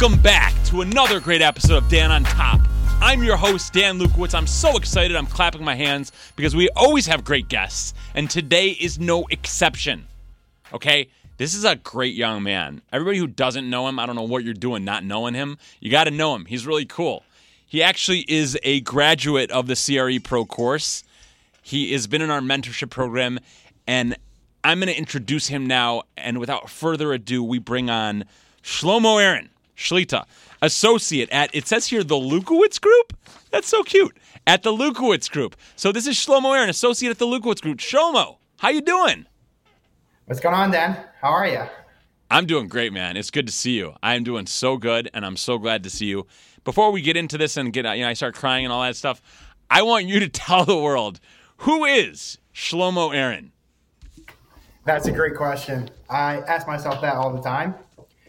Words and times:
Welcome 0.00 0.22
back 0.22 0.54
to 0.64 0.80
another 0.80 1.20
great 1.20 1.42
episode 1.42 1.76
of 1.76 1.86
Dan 1.90 2.10
on 2.10 2.24
Top. 2.24 2.58
I'm 3.02 3.22
your 3.22 3.36
host, 3.36 3.74
Dan 3.74 3.98
Lukowitz. 3.98 4.34
I'm 4.34 4.46
so 4.46 4.78
excited. 4.78 5.14
I'm 5.14 5.26
clapping 5.26 5.62
my 5.62 5.74
hands 5.74 6.10
because 6.36 6.56
we 6.56 6.70
always 6.70 7.04
have 7.04 7.22
great 7.22 7.48
guests, 7.48 7.92
and 8.14 8.30
today 8.30 8.70
is 8.70 8.98
no 8.98 9.26
exception. 9.26 10.06
Okay? 10.72 11.10
This 11.36 11.54
is 11.54 11.66
a 11.66 11.76
great 11.76 12.14
young 12.14 12.42
man. 12.42 12.80
Everybody 12.90 13.18
who 13.18 13.26
doesn't 13.26 13.68
know 13.68 13.88
him, 13.88 13.98
I 13.98 14.06
don't 14.06 14.16
know 14.16 14.22
what 14.22 14.42
you're 14.42 14.54
doing 14.54 14.86
not 14.86 15.04
knowing 15.04 15.34
him. 15.34 15.58
You 15.80 15.90
got 15.90 16.04
to 16.04 16.10
know 16.10 16.34
him. 16.34 16.46
He's 16.46 16.66
really 16.66 16.86
cool. 16.86 17.22
He 17.66 17.82
actually 17.82 18.20
is 18.20 18.58
a 18.62 18.80
graduate 18.80 19.50
of 19.50 19.66
the 19.66 19.76
CRE 19.76 20.18
Pro 20.26 20.46
course. 20.46 21.04
He 21.60 21.92
has 21.92 22.06
been 22.06 22.22
in 22.22 22.30
our 22.30 22.40
mentorship 22.40 22.88
program, 22.88 23.38
and 23.86 24.16
I'm 24.64 24.78
going 24.78 24.90
to 24.90 24.98
introduce 24.98 25.48
him 25.48 25.66
now. 25.66 26.04
And 26.16 26.38
without 26.38 26.70
further 26.70 27.12
ado, 27.12 27.44
we 27.44 27.58
bring 27.58 27.90
on 27.90 28.24
Shlomo 28.62 29.22
Aaron 29.22 29.50
Shlita, 29.80 30.26
associate 30.60 31.30
at, 31.30 31.54
it 31.54 31.66
says 31.66 31.86
here, 31.86 32.04
the 32.04 32.14
Lukowitz 32.14 32.80
Group? 32.80 33.16
That's 33.50 33.66
so 33.66 33.82
cute. 33.82 34.16
At 34.46 34.62
the 34.62 34.72
Lukowitz 34.72 35.30
Group. 35.30 35.56
So 35.74 35.90
this 35.90 36.06
is 36.06 36.16
Shlomo 36.16 36.54
Aaron, 36.54 36.68
associate 36.68 37.10
at 37.10 37.18
the 37.18 37.26
Lukowitz 37.26 37.62
Group. 37.62 37.78
Shlomo, 37.78 38.36
how 38.58 38.68
you 38.68 38.82
doing? 38.82 39.26
What's 40.26 40.40
going 40.40 40.54
on, 40.54 40.70
Dan? 40.70 40.96
How 41.20 41.30
are 41.30 41.46
you? 41.46 41.62
I'm 42.30 42.46
doing 42.46 42.68
great, 42.68 42.92
man. 42.92 43.16
It's 43.16 43.30
good 43.30 43.46
to 43.46 43.52
see 43.52 43.72
you. 43.72 43.94
I 44.02 44.14
am 44.14 44.22
doing 44.22 44.46
so 44.46 44.76
good, 44.76 45.10
and 45.12 45.26
I'm 45.26 45.36
so 45.36 45.58
glad 45.58 45.82
to 45.82 45.90
see 45.90 46.06
you. 46.06 46.26
Before 46.62 46.92
we 46.92 47.00
get 47.00 47.16
into 47.16 47.38
this 47.38 47.56
and 47.56 47.72
get, 47.72 47.84
you 47.96 48.02
know, 48.02 48.08
I 48.08 48.12
start 48.12 48.34
crying 48.34 48.64
and 48.64 48.72
all 48.72 48.82
that 48.82 48.94
stuff, 48.96 49.20
I 49.70 49.82
want 49.82 50.06
you 50.06 50.20
to 50.20 50.28
tell 50.28 50.64
the 50.64 50.76
world 50.76 51.20
who 51.58 51.84
is 51.84 52.38
Shlomo 52.54 53.14
Aaron? 53.14 53.52
That's 54.84 55.06
a 55.06 55.12
great 55.12 55.36
question. 55.36 55.90
I 56.08 56.38
ask 56.40 56.66
myself 56.66 57.00
that 57.00 57.14
all 57.14 57.32
the 57.32 57.42
time. 57.42 57.74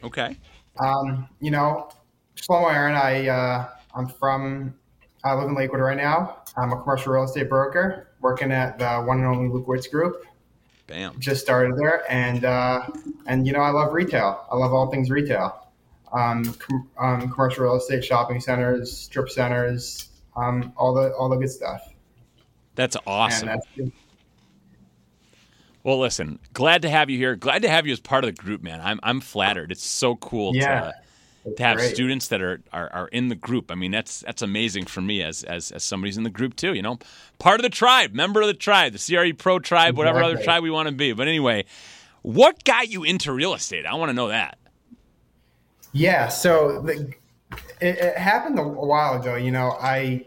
Okay. 0.03 0.37
Um, 0.79 1.27
you 1.39 1.51
know, 1.51 1.91
Shlomo 2.35 2.73
Aaron, 2.73 2.95
I 2.95 3.27
uh, 3.27 3.69
I'm 3.95 4.07
from 4.07 4.73
I 5.23 5.33
live 5.33 5.47
in 5.49 5.55
Lakewood 5.55 5.81
right 5.81 5.97
now. 5.97 6.37
I'm 6.57 6.71
a 6.71 6.81
commercial 6.81 7.13
real 7.13 7.23
estate 7.23 7.49
broker 7.49 8.07
working 8.21 8.51
at 8.51 8.79
the 8.79 9.01
one 9.01 9.19
and 9.19 9.27
only 9.27 9.49
Lukowitz 9.49 9.89
Group. 9.89 10.25
Bam. 10.87 11.19
Just 11.19 11.41
started 11.41 11.77
there, 11.77 12.03
and 12.11 12.43
uh, 12.43 12.87
and 13.27 13.47
you 13.47 13.53
know 13.53 13.61
I 13.61 13.69
love 13.69 13.93
retail. 13.93 14.45
I 14.51 14.55
love 14.55 14.73
all 14.73 14.89
things 14.91 15.09
retail. 15.09 15.67
Um, 16.11 16.43
com- 16.55 16.89
um, 16.99 17.31
commercial 17.31 17.63
real 17.63 17.75
estate, 17.75 18.03
shopping 18.03 18.41
centers, 18.41 18.91
strip 18.91 19.29
centers, 19.29 20.09
um, 20.35 20.73
all 20.75 20.93
the 20.93 21.13
all 21.13 21.29
the 21.29 21.37
good 21.37 21.49
stuff. 21.49 21.93
That's 22.75 22.97
awesome. 23.05 23.49
And 23.49 23.61
that's, 23.77 23.91
well, 25.83 25.99
listen, 25.99 26.39
glad 26.53 26.81
to 26.83 26.89
have 26.89 27.09
you 27.09 27.17
here. 27.17 27.35
Glad 27.35 27.61
to 27.63 27.69
have 27.69 27.85
you 27.87 27.93
as 27.93 27.99
part 27.99 28.23
of 28.23 28.35
the 28.35 28.41
group, 28.41 28.61
man. 28.61 28.79
I'm 28.81 28.99
I'm 29.03 29.21
flattered. 29.21 29.71
It's 29.71 29.85
so 29.85 30.15
cool 30.15 30.55
Yeah. 30.55 30.91
to 31.45 31.55
to 31.55 31.63
have 31.63 31.77
great. 31.77 31.95
students 31.95 32.27
that 32.27 32.41
are, 32.41 32.61
are 32.71 32.91
are 32.93 33.07
in 33.07 33.29
the 33.29 33.35
group. 33.35 33.71
I 33.71 33.75
mean, 33.75 33.91
that's 33.91 34.19
that's 34.21 34.41
amazing 34.43 34.85
for 34.85 35.01
me 35.01 35.23
as 35.23 35.43
as 35.43 35.71
as 35.71 35.83
somebody's 35.83 36.17
in 36.17 36.23
the 36.23 36.29
group 36.29 36.55
too. 36.55 36.73
You 36.73 36.81
know, 36.83 36.99
part 37.39 37.59
of 37.59 37.63
the 37.63 37.69
tribe, 37.69 38.13
member 38.13 38.41
of 38.41 38.47
the 38.47 38.53
tribe, 38.53 38.93
the 38.93 38.99
CRE 38.99 39.33
Pro 39.35 39.57
tribe, 39.59 39.97
whatever 39.97 40.21
other 40.21 40.37
tribe 40.43 40.61
we 40.63 40.69
want 40.69 40.87
to 40.89 40.93
be. 40.93 41.13
But 41.13 41.27
anyway, 41.27 41.65
what 42.21 42.63
got 42.63 42.89
you 42.89 43.03
into 43.03 43.31
real 43.33 43.53
estate? 43.55 43.85
I 43.87 43.95
want 43.95 44.09
to 44.09 44.13
know 44.13 44.27
that. 44.27 44.59
Yeah, 45.93 46.29
so 46.29 46.81
the, 46.83 47.13
it, 47.81 47.97
it 47.97 48.17
happened 48.17 48.57
a, 48.59 48.61
a 48.61 48.67
while 48.85 49.19
ago. 49.19 49.35
You 49.35 49.51
know, 49.51 49.71
I, 49.81 50.25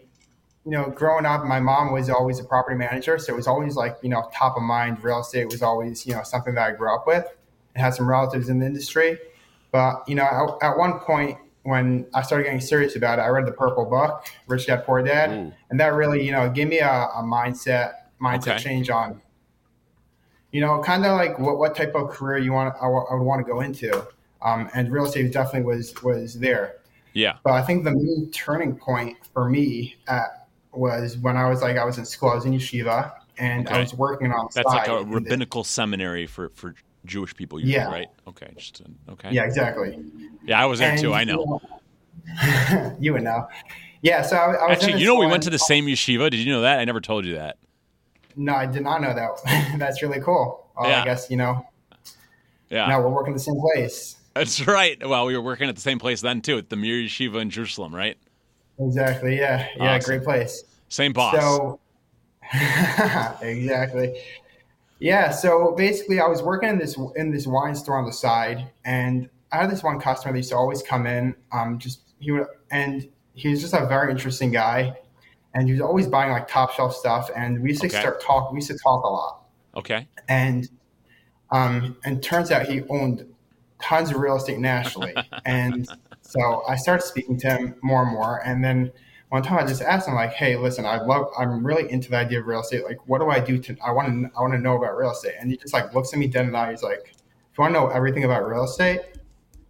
you 0.64 0.72
know, 0.72 0.90
growing 0.90 1.26
up, 1.26 1.44
my 1.44 1.60
mom 1.60 1.92
was 1.92 2.08
always 2.08 2.38
a 2.40 2.44
property 2.44 2.76
manager, 2.76 3.18
so 3.18 3.32
it 3.32 3.36
was 3.36 3.46
always 3.46 3.76
like 3.76 3.96
you 4.02 4.08
know 4.08 4.28
top 4.34 4.56
of 4.56 4.62
mind. 4.62 5.02
Real 5.02 5.20
estate 5.20 5.46
was 5.50 5.62
always 5.62 6.06
you 6.06 6.14
know 6.14 6.22
something 6.22 6.54
that 6.54 6.66
I 6.66 6.72
grew 6.72 6.94
up 6.94 7.06
with. 7.06 7.26
I 7.76 7.80
had 7.80 7.94
some 7.94 8.08
relatives 8.08 8.48
in 8.48 8.60
the 8.60 8.66
industry, 8.66 9.18
but 9.72 10.02
you 10.08 10.14
know, 10.14 10.24
at, 10.24 10.70
at 10.70 10.78
one 10.78 10.98
point 11.00 11.38
when 11.64 12.06
I 12.14 12.22
started 12.22 12.44
getting 12.44 12.60
serious 12.60 12.96
about 12.96 13.18
it, 13.18 13.22
I 13.22 13.28
read 13.28 13.46
the 13.46 13.52
Purple 13.52 13.84
Book, 13.84 14.26
Rich 14.46 14.66
Dad 14.66 14.84
Poor 14.84 15.02
Dad, 15.02 15.30
Ooh. 15.30 15.52
and 15.70 15.80
that 15.80 15.92
really 15.92 16.24
you 16.24 16.32
know 16.32 16.48
gave 16.48 16.68
me 16.68 16.78
a, 16.78 16.88
a 16.88 17.22
mindset 17.22 17.92
mindset 18.20 18.54
Okay. 18.54 18.58
change 18.58 18.88
on. 18.88 19.20
You 20.50 20.60
know, 20.60 20.80
kind 20.82 21.04
of 21.04 21.12
like 21.12 21.38
what, 21.38 21.58
what 21.58 21.76
type 21.76 21.94
of 21.94 22.10
career 22.10 22.38
you 22.38 22.52
want 22.52 22.74
I, 22.80 22.86
would 22.86 23.22
want 23.22 23.44
to 23.44 23.52
go 23.52 23.60
into, 23.60 24.06
um, 24.40 24.70
and 24.74 24.90
real 24.90 25.04
estate 25.04 25.30
definitely 25.32 25.66
was 25.66 25.94
was 26.02 26.38
there. 26.38 26.76
Yeah. 27.12 27.36
But 27.44 27.52
I 27.52 27.62
think 27.62 27.84
the 27.84 27.92
main 27.92 28.30
turning 28.32 28.76
point 28.76 29.16
for 29.32 29.48
me 29.48 29.96
at, 30.08 30.43
was 30.78 31.16
when 31.18 31.36
I 31.36 31.48
was 31.48 31.62
like 31.62 31.76
I 31.76 31.84
was 31.84 31.98
in 31.98 32.04
school, 32.04 32.30
I 32.30 32.34
was 32.34 32.44
in 32.44 32.52
yeshiva, 32.52 33.12
and 33.38 33.66
Okay. 33.66 33.76
I 33.76 33.80
was 33.80 33.94
working 33.94 34.32
on 34.32 34.48
That's 34.54 34.66
like 34.66 34.88
a 34.88 34.98
in 34.98 35.08
the- 35.10 35.14
rabbinical 35.16 35.64
seminary 35.64 36.26
for 36.26 36.50
for 36.50 36.74
Jewish 37.04 37.34
people, 37.34 37.60
Yeah. 37.60 37.86
right? 37.90 38.08
Okay. 38.28 38.48
Just 38.56 38.82
okay. 39.08 39.30
Yeah, 39.32 39.44
exactly. 39.44 39.98
Yeah, 40.44 40.62
I 40.62 40.66
was 40.66 40.78
there 40.78 40.92
And, 40.92 41.00
too. 41.00 41.12
I 41.12 41.24
know. 41.24 41.60
You, 42.42 42.46
know, 42.80 42.96
you 43.00 43.12
would 43.12 43.22
know. 43.22 43.46
Yeah, 44.02 44.22
so 44.22 44.36
I, 44.36 44.40
I 44.54 44.68
was 44.68 44.76
Actually, 44.84 45.00
you 45.00 45.06
know, 45.06 45.14
we 45.16 45.26
went 45.26 45.42
to 45.44 45.50
the 45.50 45.58
same 45.58 45.86
yeshiva. 45.86 46.30
Did 46.30 46.40
you 46.40 46.52
know 46.52 46.60
that? 46.62 46.78
I 46.78 46.84
never 46.84 47.00
told 47.00 47.24
you 47.24 47.34
that. 47.36 47.56
No, 48.36 48.54
I 48.54 48.66
did 48.66 48.82
not 48.82 49.00
know 49.00 49.14
that. 49.14 49.76
That's 49.78 50.02
really 50.02 50.20
cool. 50.20 50.66
Well, 50.76 50.88
Yeah. 50.90 51.02
I 51.02 51.04
guess 51.04 51.30
you 51.30 51.36
know. 51.36 51.66
Yeah. 52.70 52.86
Now 52.86 53.00
we're 53.00 53.10
working 53.10 53.32
the 53.34 53.38
same 53.40 53.60
place. 53.60 54.16
That's 54.34 54.66
right. 54.66 54.98
Well, 55.06 55.26
we 55.26 55.36
were 55.36 55.42
working 55.42 55.68
at 55.68 55.74
the 55.76 55.80
same 55.80 55.98
place 55.98 56.20
then 56.20 56.40
too, 56.40 56.58
at 56.58 56.68
the 56.70 56.76
Mir 56.76 56.96
Yeshiva 56.96 57.40
in 57.40 57.50
Jerusalem, 57.50 57.94
right? 57.94 58.16
Exactly. 58.78 59.36
Yeah. 59.38 59.68
Yeah. 59.76 59.96
Awesome. 59.96 60.16
Great 60.16 60.24
place. 60.24 60.64
Same 60.88 61.12
boss. 61.12 61.34
So 61.34 61.80
exactly. 63.42 64.20
Yeah, 65.00 65.30
so 65.30 65.74
basically 65.76 66.20
I 66.20 66.26
was 66.26 66.42
working 66.42 66.68
in 66.68 66.78
this 66.78 66.96
in 67.16 67.30
this 67.30 67.46
wine 67.46 67.74
store 67.74 67.98
on 67.98 68.06
the 68.06 68.12
side 68.12 68.70
and 68.84 69.28
I 69.52 69.58
had 69.58 69.70
this 69.70 69.82
one 69.82 70.00
customer 70.00 70.32
that 70.32 70.38
used 70.38 70.50
to 70.50 70.56
always 70.56 70.82
come 70.82 71.06
in 71.06 71.34
um 71.52 71.78
just 71.78 72.00
he 72.20 72.30
would 72.30 72.46
and 72.70 73.08
he 73.34 73.48
was 73.48 73.60
just 73.60 73.74
a 73.74 73.86
very 73.86 74.10
interesting 74.10 74.50
guy 74.50 74.94
and 75.54 75.66
he 75.66 75.72
was 75.72 75.80
always 75.80 76.06
buying 76.06 76.30
like 76.30 76.48
top 76.48 76.72
shelf 76.72 76.94
stuff 76.94 77.30
and 77.36 77.60
we 77.62 77.70
used 77.70 77.80
to 77.82 77.88
Okay. 77.88 78.00
start 78.00 78.20
talk 78.22 78.52
we 78.52 78.58
used 78.58 78.70
to 78.70 78.78
talk 78.78 79.04
a 79.04 79.08
lot 79.08 79.42
okay. 79.76 80.06
and 80.28 80.68
um 81.50 81.96
and 82.04 82.22
turns 82.22 82.50
out 82.50 82.66
he 82.66 82.82
owned 82.88 83.26
tons 83.82 84.10
of 84.10 84.16
real 84.16 84.36
estate 84.36 84.58
nationally 84.58 85.14
and 85.44 85.88
so 86.36 86.62
i 86.68 86.76
started 86.76 87.02
speaking 87.04 87.36
to 87.38 87.48
him 87.48 87.74
more 87.82 88.02
and 88.02 88.10
more 88.12 88.40
and 88.44 88.62
then 88.64 88.90
one 89.30 89.42
time 89.42 89.58
i 89.58 89.66
just 89.66 89.82
asked 89.82 90.06
him 90.08 90.14
like 90.14 90.32
hey 90.32 90.56
listen 90.56 90.84
i 90.84 91.00
love 91.02 91.26
i'm 91.38 91.64
really 91.66 91.90
into 91.90 92.10
the 92.10 92.16
idea 92.16 92.38
of 92.40 92.46
real 92.46 92.60
estate. 92.60 92.84
Like 92.84 92.98
what 93.08 93.20
do 93.20 93.28
i 93.30 93.40
do 93.40 93.58
to 93.58 93.76
i 93.84 93.90
want 93.90 94.08
to 94.08 94.30
i 94.36 94.40
want 94.40 94.52
to 94.52 94.58
know 94.58 94.76
about 94.76 94.96
real 94.96 95.10
estate. 95.10 95.34
And 95.40 95.50
he 95.50 95.56
just 95.56 95.72
like 95.74 95.92
looks 95.94 96.12
at 96.12 96.18
me 96.18 96.26
dead 96.28 96.46
in 96.46 96.52
the 96.52 96.58
eye. 96.58 96.70
He's 96.70 96.82
like 96.82 97.14
if 97.16 97.58
you 97.58 97.62
want 97.62 97.74
to 97.74 97.80
know 97.80 97.88
everything 97.88 98.24
about 98.24 98.46
real 98.48 98.64
estate 98.64 99.00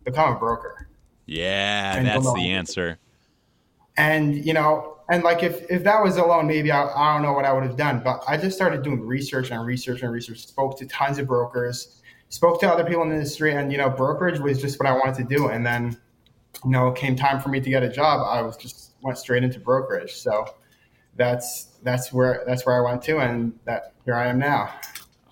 become 0.04 0.36
a 0.36 0.38
broker. 0.38 0.88
Yeah, 1.26 1.96
And 1.96 2.06
that's 2.06 2.30
the 2.34 2.50
answer. 2.50 2.98
and 3.96 4.44
you 4.44 4.52
know 4.52 4.98
and 5.10 5.22
like 5.22 5.42
if, 5.42 5.70
if 5.70 5.84
that 5.84 6.02
was 6.02 6.16
alone 6.16 6.46
maybe 6.46 6.70
I, 6.70 6.84
I 6.86 7.14
don't 7.14 7.22
know 7.22 7.32
what 7.32 7.44
i 7.44 7.52
would 7.52 7.62
have 7.64 7.76
done. 7.76 8.02
But 8.04 8.22
i 8.28 8.36
just 8.36 8.56
started 8.56 8.82
doing 8.82 9.00
research 9.00 9.50
and 9.50 9.64
research 9.64 10.02
and 10.02 10.12
research. 10.12 10.46
Spoke 10.46 10.78
to 10.78 10.86
tons 10.86 11.18
of 11.18 11.26
brokers. 11.26 12.02
Spoke 12.28 12.60
to 12.60 12.68
other 12.70 12.84
people 12.84 13.02
in 13.02 13.08
the 13.10 13.14
industry. 13.16 13.54
And 13.54 13.70
you 13.72 13.78
know 13.78 13.88
brokerage 13.88 14.40
was 14.40 14.60
just 14.60 14.78
what 14.78 14.86
i 14.88 14.92
wanted 14.92 15.14
to 15.16 15.24
do. 15.36 15.48
And 15.48 15.64
then 15.64 15.96
you 16.64 16.70
know 16.70 16.88
it 16.88 16.96
came 16.96 17.14
time 17.16 17.40
for 17.40 17.48
me 17.48 17.60
to 17.60 17.70
get 17.70 17.82
a 17.82 17.88
job 17.88 18.26
i 18.28 18.40
was 18.40 18.56
just 18.56 18.92
went 19.02 19.18
straight 19.18 19.42
into 19.44 19.60
brokerage 19.60 20.12
so 20.14 20.46
that's 21.16 21.78
that's 21.82 22.12
where 22.12 22.42
that's 22.46 22.64
where 22.66 22.76
i 22.76 22.80
went 22.90 23.02
to 23.02 23.18
and 23.18 23.52
that 23.64 23.92
here 24.04 24.14
i 24.14 24.26
am 24.26 24.38
now 24.38 24.72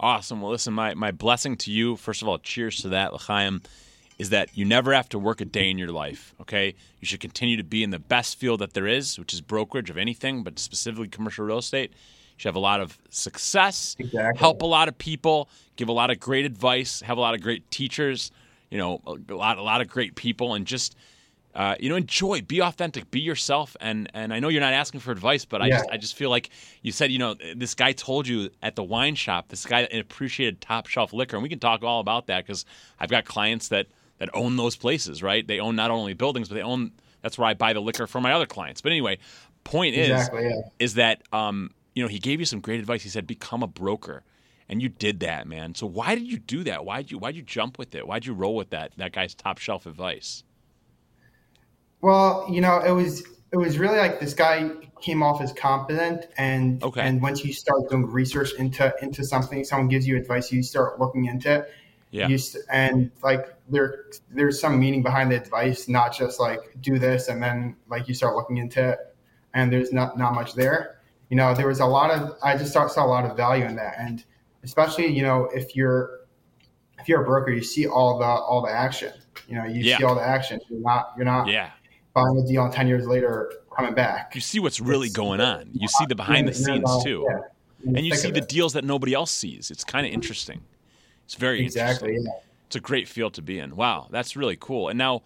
Awesome. 0.00 0.40
Well, 0.42 0.50
listen, 0.50 0.74
my, 0.74 0.94
my 0.94 1.12
blessing 1.12 1.56
to 1.58 1.70
you, 1.70 1.94
first 1.94 2.22
of 2.22 2.28
all, 2.28 2.36
cheers 2.40 2.78
to 2.82 2.88
that, 2.88 3.12
L'chaim, 3.14 3.62
is 4.18 4.30
that 4.30 4.48
you 4.58 4.64
never 4.64 4.92
have 4.92 5.08
to 5.10 5.18
work 5.18 5.40
a 5.40 5.44
day 5.44 5.70
in 5.70 5.78
your 5.78 5.92
life, 5.92 6.34
okay? 6.40 6.74
You 6.98 7.06
should 7.06 7.20
continue 7.20 7.56
to 7.56 7.62
be 7.62 7.84
in 7.84 7.90
the 7.90 8.00
best 8.00 8.36
field 8.36 8.60
that 8.62 8.74
there 8.74 8.88
is, 8.88 9.16
which 9.16 9.32
is 9.32 9.40
brokerage 9.40 9.90
of 9.90 9.96
anything, 9.96 10.42
but 10.42 10.58
specifically 10.58 11.06
commercial 11.06 11.44
real 11.44 11.58
estate. 11.58 11.90
You 11.92 12.34
should 12.38 12.48
have 12.48 12.56
a 12.56 12.58
lot 12.58 12.80
of 12.80 12.98
success, 13.10 13.94
Exactly. 14.00 14.40
help 14.40 14.62
a 14.62 14.66
lot 14.66 14.88
of 14.88 14.98
people, 14.98 15.48
give 15.76 15.88
a 15.88 15.92
lot 15.92 16.10
of 16.10 16.18
great 16.18 16.46
advice, 16.46 17.00
have 17.02 17.16
a 17.16 17.20
lot 17.20 17.34
of 17.34 17.40
great 17.40 17.70
teachers, 17.70 18.32
you 18.70 18.78
know, 18.78 19.00
a 19.06 19.34
lot, 19.34 19.58
a 19.58 19.62
lot 19.62 19.80
of 19.80 19.88
great 19.88 20.16
people, 20.16 20.54
and 20.54 20.66
just 20.66 20.96
uh, 21.54 21.76
you 21.78 21.88
know, 21.88 21.96
enjoy, 21.96 22.40
be 22.40 22.60
authentic, 22.62 23.10
be 23.10 23.20
yourself. 23.20 23.76
And 23.80 24.10
and 24.14 24.32
I 24.32 24.40
know 24.40 24.48
you're 24.48 24.60
not 24.60 24.72
asking 24.72 25.00
for 25.00 25.12
advice, 25.12 25.44
but 25.44 25.60
I 25.60 25.68
Yeah. 25.68 25.78
just 25.78 25.90
I 25.90 25.96
just 25.96 26.14
feel 26.16 26.30
like 26.30 26.50
you 26.82 26.92
said, 26.92 27.10
you 27.10 27.18
know, 27.18 27.34
this 27.54 27.74
guy 27.74 27.92
told 27.92 28.26
you 28.26 28.50
at 28.62 28.76
the 28.76 28.82
wine 28.82 29.14
shop, 29.14 29.48
this 29.48 29.66
guy 29.66 29.80
appreciated 29.80 30.60
top 30.60 30.86
shelf 30.86 31.12
liquor, 31.12 31.36
and 31.36 31.42
we 31.42 31.48
can 31.48 31.58
talk 31.58 31.82
all 31.82 32.00
about 32.00 32.26
that 32.28 32.46
because 32.46 32.64
I've 32.98 33.10
got 33.10 33.24
clients 33.24 33.68
that 33.68 33.88
that 34.18 34.30
own 34.34 34.56
those 34.56 34.76
places, 34.76 35.22
right? 35.22 35.46
They 35.46 35.60
own 35.60 35.76
not 35.76 35.90
only 35.90 36.14
buildings, 36.14 36.48
but 36.48 36.54
they 36.54 36.62
own. 36.62 36.92
That's 37.22 37.38
where 37.38 37.48
I 37.48 37.54
buy 37.54 37.72
the 37.72 37.80
liquor 37.80 38.06
for 38.06 38.20
my 38.20 38.32
other 38.32 38.46
clients. 38.46 38.80
But 38.80 38.92
anyway, 38.92 39.18
point 39.64 39.94
is 39.94 40.10
Exactly, 40.10 40.44
yeah. 40.48 40.56
is 40.78 40.94
that 40.94 41.22
um, 41.32 41.70
you 41.94 42.02
know 42.02 42.08
he 42.08 42.18
gave 42.18 42.40
you 42.40 42.46
some 42.46 42.60
great 42.60 42.80
advice. 42.80 43.02
He 43.02 43.08
said 43.08 43.26
become 43.26 43.62
a 43.62 43.68
broker. 43.68 44.24
And 44.68 44.80
you 44.80 44.88
did 44.88 45.20
that, 45.20 45.46
man. 45.46 45.74
So 45.74 45.86
why 45.86 46.14
did 46.14 46.26
you 46.26 46.38
do 46.38 46.64
that? 46.64 46.86
Why 46.86 47.02
did 47.02 47.10
you 47.10 47.18
why'd 47.18 47.36
you 47.36 47.42
jump 47.42 47.78
with 47.78 47.94
it? 47.94 48.06
Why 48.06 48.20
did 48.20 48.26
you 48.26 48.32
roll 48.32 48.54
with 48.56 48.70
that 48.70 48.92
that 48.96 49.12
guy's 49.12 49.34
top 49.34 49.58
shelf 49.58 49.84
advice? 49.84 50.44
Well, 52.02 52.46
you 52.50 52.60
know, 52.60 52.78
it 52.80 52.90
was 52.90 53.22
it 53.52 53.56
was 53.56 53.78
really 53.78 53.98
like 53.98 54.20
this 54.20 54.34
guy 54.34 54.70
came 55.00 55.22
off 55.22 55.40
as 55.40 55.52
competent 55.52 56.26
and 56.38 56.82
Okay. 56.82 57.00
and 57.00 57.20
once 57.20 57.44
you 57.44 57.52
start 57.52 57.88
doing 57.90 58.06
research 58.06 58.52
into 58.58 58.92
into 59.02 59.24
something, 59.24 59.64
someone 59.64 59.88
gives 59.88 60.06
you 60.06 60.16
advice, 60.16 60.52
you 60.52 60.62
start 60.62 61.00
looking 61.00 61.24
into 61.26 61.50
it. 61.60 61.70
Yeah. 62.10 62.28
You 62.28 62.38
st- 62.38 62.64
and 62.70 63.10
like 63.22 63.54
there 63.68 64.04
there's 64.30 64.60
some 64.60 64.78
meaning 64.78 65.02
behind 65.02 65.30
the 65.32 65.36
advice, 65.36 65.88
not 65.88 66.14
just 66.14 66.38
like 66.40 66.60
do 66.80 66.98
this 66.98 67.28
and 67.28 67.42
then 67.42 67.76
like 67.88 68.06
you 68.08 68.14
start 68.14 68.36
looking 68.36 68.58
into 68.58 68.90
it 68.90 68.98
and 69.54 69.72
there's 69.72 69.92
not 69.92 70.18
not 70.18 70.34
much 70.34 70.54
there. 70.54 70.98
You 71.30 71.36
know, 71.36 71.54
there 71.54 71.66
was 71.68 71.80
a 71.80 71.86
lot 71.86 72.10
of 72.10 72.36
I 72.42 72.56
just 72.56 72.72
saw, 72.72 72.86
saw 72.88 73.06
a 73.06 73.06
lot 73.06 73.24
of 73.24 73.36
value 73.36 73.64
in 73.64 73.74
that, 73.76 73.94
and 73.98 74.22
especially 74.64 75.06
you 75.06 75.22
know 75.22 75.44
if 75.54 75.74
you're 75.74 76.20
if 76.98 77.08
you're 77.08 77.22
a 77.22 77.24
broker, 77.24 77.50
you 77.50 77.62
see 77.62 77.86
all 77.86 78.18
the 78.18 78.24
all 78.24 78.60
the 78.60 78.70
action. 78.72 79.12
You 79.48 79.54
know, 79.56 79.64
you 79.64 79.82
Yeah. 79.82 79.98
see 79.98 80.04
all 80.04 80.14
the 80.14 80.22
action. 80.26 80.60
You're 80.68 80.80
not 80.80 81.12
you're 81.16 81.24
not 81.24 81.46
Yeah. 81.48 81.70
Buying 82.14 82.38
a 82.38 82.46
deal 82.46 82.64
and 82.64 82.72
ten 82.72 82.86
years 82.88 83.06
later 83.06 83.52
coming 83.76 83.94
back. 83.94 84.34
You 84.34 84.40
see 84.40 84.60
what's 84.60 84.80
really 84.80 85.06
It's- 85.08 85.16
going 85.16 85.40
on. 85.40 85.70
You 85.72 85.88
see 85.88 86.06
the 86.06 86.14
behind 86.14 86.48
the 86.48 86.54
scenes 86.54 87.04
too. 87.04 87.26
yeah. 87.28 87.38
And 87.96 88.06
you 88.06 88.14
see 88.14 88.30
the 88.30 88.38
it. 88.42 88.48
deals 88.48 88.74
that 88.74 88.84
nobody 88.84 89.12
else 89.12 89.32
sees. 89.32 89.70
It's 89.70 89.82
kind 89.82 90.06
of 90.06 90.12
interesting. 90.12 90.60
It's 91.24 91.34
very 91.34 91.62
exactly. 91.64 92.10
interesting. 92.10 92.32
Yeah. 92.32 92.48
It's 92.66 92.76
a 92.76 92.80
great 92.80 93.08
field 93.08 93.34
to 93.34 93.42
be 93.42 93.58
in. 93.58 93.74
Wow, 93.76 94.06
that's 94.10 94.36
really 94.36 94.56
cool. 94.58 94.88
And 94.88 94.96
now, 94.96 95.22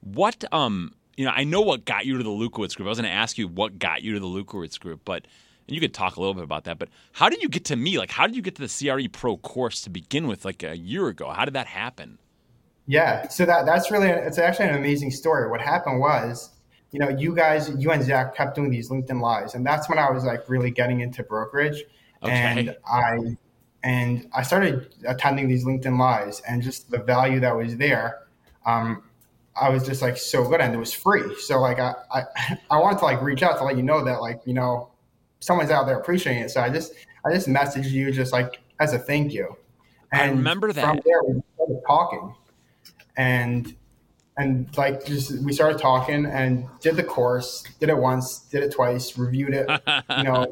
what 0.00 0.44
um, 0.52 0.94
you 1.16 1.24
know, 1.24 1.32
I 1.34 1.44
know 1.44 1.60
what 1.60 1.84
got 1.84 2.06
you 2.06 2.16
to 2.16 2.22
the 2.24 2.30
Lukowitz 2.30 2.76
group. 2.76 2.86
I 2.86 2.90
was 2.90 2.98
going 2.98 3.10
to 3.10 3.14
ask 3.14 3.36
you 3.38 3.46
what 3.48 3.78
got 3.78 4.02
you 4.02 4.14
to 4.14 4.20
the 4.20 4.26
Lukowitz 4.26 4.78
group, 4.80 5.00
but 5.04 5.26
and 5.66 5.74
you 5.74 5.80
could 5.80 5.92
talk 5.92 6.16
a 6.16 6.20
little 6.20 6.34
bit 6.34 6.44
about 6.44 6.64
that. 6.64 6.78
But 6.78 6.88
how 7.12 7.28
did 7.28 7.42
you 7.42 7.48
get 7.48 7.66
to 7.66 7.76
me? 7.76 7.98
Like, 7.98 8.10
how 8.10 8.26
did 8.26 8.34
you 8.36 8.42
get 8.42 8.54
to 8.56 8.66
the 8.66 8.68
CRE 8.88 9.08
Pro 9.12 9.36
course 9.36 9.82
to 9.82 9.90
begin 9.90 10.26
with? 10.28 10.44
Like 10.44 10.62
a 10.62 10.76
year 10.76 11.08
ago, 11.08 11.28
how 11.30 11.44
did 11.44 11.54
that 11.54 11.66
happen? 11.66 12.18
Yeah, 12.90 13.28
so 13.28 13.44
that 13.44 13.66
that's 13.66 13.90
really 13.90 14.08
it's 14.08 14.38
actually 14.38 14.70
an 14.70 14.74
amazing 14.74 15.10
story. 15.10 15.50
What 15.50 15.60
happened 15.60 16.00
was, 16.00 16.48
you 16.90 16.98
know, 16.98 17.10
you 17.10 17.34
guys, 17.36 17.70
you 17.76 17.90
and 17.90 18.02
Zach 18.02 18.34
kept 18.34 18.54
doing 18.54 18.70
these 18.70 18.88
LinkedIn 18.88 19.20
lives, 19.20 19.54
and 19.54 19.64
that's 19.64 19.90
when 19.90 19.98
I 19.98 20.10
was 20.10 20.24
like 20.24 20.48
really 20.48 20.70
getting 20.70 21.00
into 21.00 21.22
brokerage, 21.22 21.84
Okay. 22.22 22.32
and 22.32 22.76
I 22.90 23.36
and 23.84 24.28
I 24.34 24.42
started 24.42 24.94
attending 25.06 25.48
these 25.48 25.66
LinkedIn 25.66 25.98
lives, 25.98 26.40
and 26.48 26.62
just 26.62 26.90
the 26.90 26.96
value 26.96 27.40
that 27.40 27.54
was 27.54 27.76
there, 27.76 28.20
um, 28.64 29.02
I 29.54 29.68
was 29.68 29.84
just 29.84 30.00
like 30.00 30.16
so 30.16 30.48
good, 30.48 30.62
and 30.62 30.74
it 30.74 30.78
was 30.78 30.94
free. 30.94 31.34
So 31.40 31.60
like 31.60 31.78
I 31.78 31.92
I, 32.10 32.22
I 32.70 32.78
wanted 32.78 33.00
to 33.00 33.04
like 33.04 33.20
reach 33.20 33.42
out 33.42 33.58
to 33.58 33.64
let 33.64 33.76
you 33.76 33.82
know 33.82 34.02
that 34.02 34.22
like 34.22 34.40
you 34.46 34.54
know 34.54 34.88
someone's 35.40 35.70
out 35.70 35.84
there 35.84 35.98
appreciating 35.98 36.44
it. 36.44 36.50
So 36.50 36.62
I 36.62 36.70
just 36.70 36.94
I 37.26 37.34
just 37.34 37.48
messaged 37.48 37.90
you 37.90 38.10
just 38.12 38.32
like 38.32 38.60
as 38.80 38.94
a 38.94 38.98
thank 38.98 39.34
you. 39.34 39.54
I 40.10 40.28
remember 40.30 40.72
that. 40.72 40.86
From 40.86 41.00
there, 41.04 41.22
we 41.22 41.42
started 41.54 41.82
talking, 41.86 42.34
and 43.18 43.74
and 44.38 44.74
like 44.78 45.04
just 45.04 45.42
we 45.44 45.52
started 45.52 45.78
talking 45.78 46.24
and 46.24 46.66
did 46.80 46.96
the 46.96 47.02
course, 47.02 47.64
did 47.80 47.88
it 47.90 47.98
once, 47.98 48.38
did 48.38 48.62
it 48.62 48.72
twice, 48.72 49.18
reviewed 49.18 49.52
it. 49.52 49.68
You 50.16 50.22
know, 50.22 50.46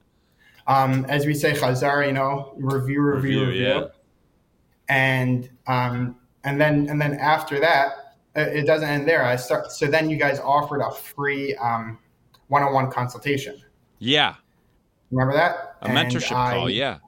um, 0.66 1.06
as 1.08 1.24
we 1.24 1.32
say, 1.34 1.52
Chazar, 1.52 2.04
you 2.06 2.12
know, 2.12 2.52
review, 2.56 3.00
review, 3.00 3.44
Review, 3.44 3.46
review, 3.46 3.64
yeah. 3.64 3.84
and 4.88 5.48
um, 5.68 6.16
and 6.44 6.60
then 6.60 6.88
and 6.90 7.00
then 7.00 7.14
after 7.14 7.60
that, 7.60 8.16
it 8.34 8.48
it 8.58 8.66
doesn't 8.66 8.88
end 8.88 9.06
there. 9.08 9.24
I 9.24 9.36
start. 9.36 9.70
So 9.72 9.86
then 9.86 10.10
you 10.10 10.16
guys 10.16 10.40
offered 10.40 10.80
a 10.80 10.90
free 10.90 11.54
um, 11.56 11.98
one-on-one 12.48 12.90
consultation. 12.90 13.62
Yeah, 14.00 14.34
Remember 15.12 15.34
that? 15.34 15.76
a 15.82 15.86
And 15.88 15.96
mentorship 15.96 16.34
I- 16.34 16.54
call. 16.54 16.68
Yeah, 16.70 16.98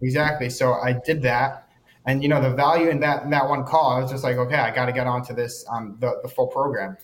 Exactly. 0.00 0.48
So 0.48 0.74
I 0.74 0.92
did 1.04 1.22
that, 1.22 1.68
and 2.06 2.22
you 2.22 2.28
know 2.28 2.40
the 2.40 2.50
value 2.50 2.88
in 2.88 3.00
that 3.00 3.24
in 3.24 3.30
that 3.30 3.48
one 3.48 3.64
call, 3.64 3.92
I 3.96 4.00
was 4.00 4.10
just 4.10 4.24
like, 4.24 4.36
okay, 4.36 4.56
I 4.56 4.70
got 4.74 4.86
to 4.86 4.92
get 4.92 5.06
onto 5.06 5.34
this 5.34 5.64
um, 5.70 5.96
the 6.00 6.18
the 6.22 6.28
full 6.28 6.46
program. 6.46 6.96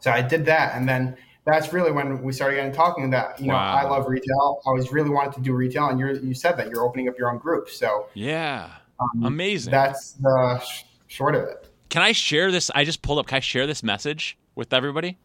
So 0.00 0.10
I 0.10 0.22
did 0.22 0.44
that, 0.46 0.74
and 0.76 0.88
then 0.88 1.16
that's 1.44 1.72
really 1.72 1.90
when 1.90 2.22
we 2.22 2.32
started 2.32 2.56
getting 2.56 2.72
talking. 2.72 3.10
That 3.10 3.40
you 3.40 3.48
know 3.48 3.54
Wow. 3.54 3.74
I 3.74 3.82
love 3.84 4.08
retail. 4.08 4.60
I 4.66 4.70
was 4.70 4.92
really 4.92 5.10
wanted 5.10 5.34
to 5.34 5.40
do 5.40 5.54
retail, 5.54 5.88
and 5.88 5.98
you 5.98 6.18
you 6.22 6.34
said 6.34 6.56
that 6.56 6.68
you're 6.68 6.84
opening 6.84 7.08
up 7.08 7.18
your 7.18 7.30
own 7.30 7.38
group. 7.38 7.68
So 7.68 8.06
yeah, 8.14 8.70
um, 9.00 9.24
amazing. 9.24 9.70
that's 9.70 10.12
the 10.12 10.60
sh- 10.64 10.84
short 11.08 11.34
of 11.34 11.42
it. 11.44 11.68
Can 11.88 12.02
I 12.02 12.12
share 12.12 12.50
this? 12.50 12.70
I 12.74 12.84
just 12.84 13.02
pulled 13.02 13.18
up. 13.18 13.26
Can 13.26 13.36
I 13.36 13.40
share 13.40 13.66
this 13.66 13.82
message 13.82 14.38
with 14.54 14.72
everybody? 14.72 15.18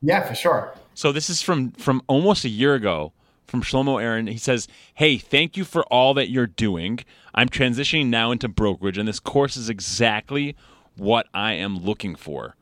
Yeah, 0.00 0.26
for 0.26 0.34
sure. 0.34 0.74
So 0.94 1.10
this 1.12 1.28
is 1.28 1.42
from 1.42 1.72
from 1.72 2.02
almost 2.06 2.44
a 2.44 2.48
year 2.48 2.74
ago 2.74 3.12
from 3.48 3.62
Shlomo 3.62 4.00
Aaron. 4.00 4.28
He 4.28 4.38
says, 4.38 4.68
"Hey, 4.94 5.18
thank 5.18 5.56
you 5.56 5.64
for 5.64 5.82
all 5.84 6.14
that 6.14 6.30
you're 6.30 6.46
doing. 6.46 7.00
I'm 7.34 7.48
transitioning 7.48 8.06
now 8.06 8.30
into 8.30 8.46
brokerage, 8.46 8.98
and 8.98 9.08
this 9.08 9.18
course 9.18 9.56
is 9.56 9.68
exactly 9.68 10.54
what 10.96 11.26
I 11.34 11.54
am 11.54 11.78
looking 11.78 12.14
for. 12.14 12.54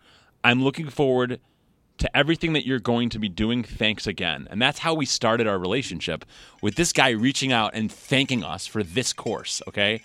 I'm 0.44 0.62
looking 0.62 0.88
forward 0.88 1.40
to 1.98 2.16
everything 2.16 2.52
that 2.52 2.66
you're 2.66 2.78
going 2.78 3.08
to 3.10 3.18
be 3.18 3.28
doing. 3.28 3.62
Thanks 3.62 4.06
again." 4.06 4.46
And 4.50 4.62
that's 4.62 4.78
how 4.78 4.94
we 4.94 5.04
started 5.04 5.46
our 5.46 5.58
relationship 5.58 6.24
with 6.62 6.76
this 6.76 6.92
guy 6.92 7.10
reaching 7.10 7.52
out 7.52 7.72
and 7.74 7.90
thanking 7.90 8.44
us 8.44 8.66
for 8.66 8.82
this 8.82 9.12
course. 9.12 9.60
Okay, 9.68 10.02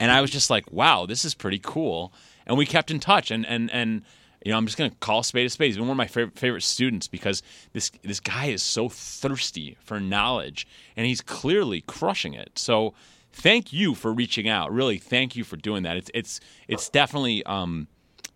and 0.00 0.10
I 0.10 0.22
was 0.22 0.30
just 0.30 0.48
like, 0.50 0.72
"Wow, 0.72 1.06
this 1.06 1.24
is 1.24 1.34
pretty 1.34 1.60
cool." 1.62 2.12
And 2.46 2.56
we 2.56 2.66
kept 2.66 2.90
in 2.90 3.00
touch, 3.00 3.30
and 3.30 3.46
and 3.46 3.70
and 3.70 4.02
you 4.44 4.50
know, 4.50 4.58
I'm 4.58 4.66
just 4.66 4.76
gonna 4.76 4.92
call 5.00 5.22
spade 5.22 5.46
a 5.46 5.50
spade. 5.50 5.68
He's 5.68 5.76
been 5.76 5.86
one 5.86 5.92
of 5.92 5.96
my 5.96 6.06
favorite, 6.06 6.38
favorite 6.38 6.62
students 6.62 7.08
because 7.08 7.42
this 7.72 7.90
this 8.02 8.20
guy 8.20 8.46
is 8.46 8.62
so 8.62 8.88
thirsty 8.88 9.76
for 9.80 10.00
knowledge, 10.00 10.66
and 10.96 11.06
he's 11.06 11.20
clearly 11.20 11.82
crushing 11.82 12.34
it. 12.34 12.58
So, 12.58 12.94
thank 13.32 13.72
you 13.72 13.94
for 13.94 14.12
reaching 14.12 14.48
out. 14.48 14.72
Really, 14.72 14.98
thank 14.98 15.36
you 15.36 15.44
for 15.44 15.56
doing 15.56 15.84
that. 15.84 15.96
It's 15.96 16.10
it's 16.14 16.40
it's 16.66 16.88
definitely 16.88 17.44
um, 17.44 17.86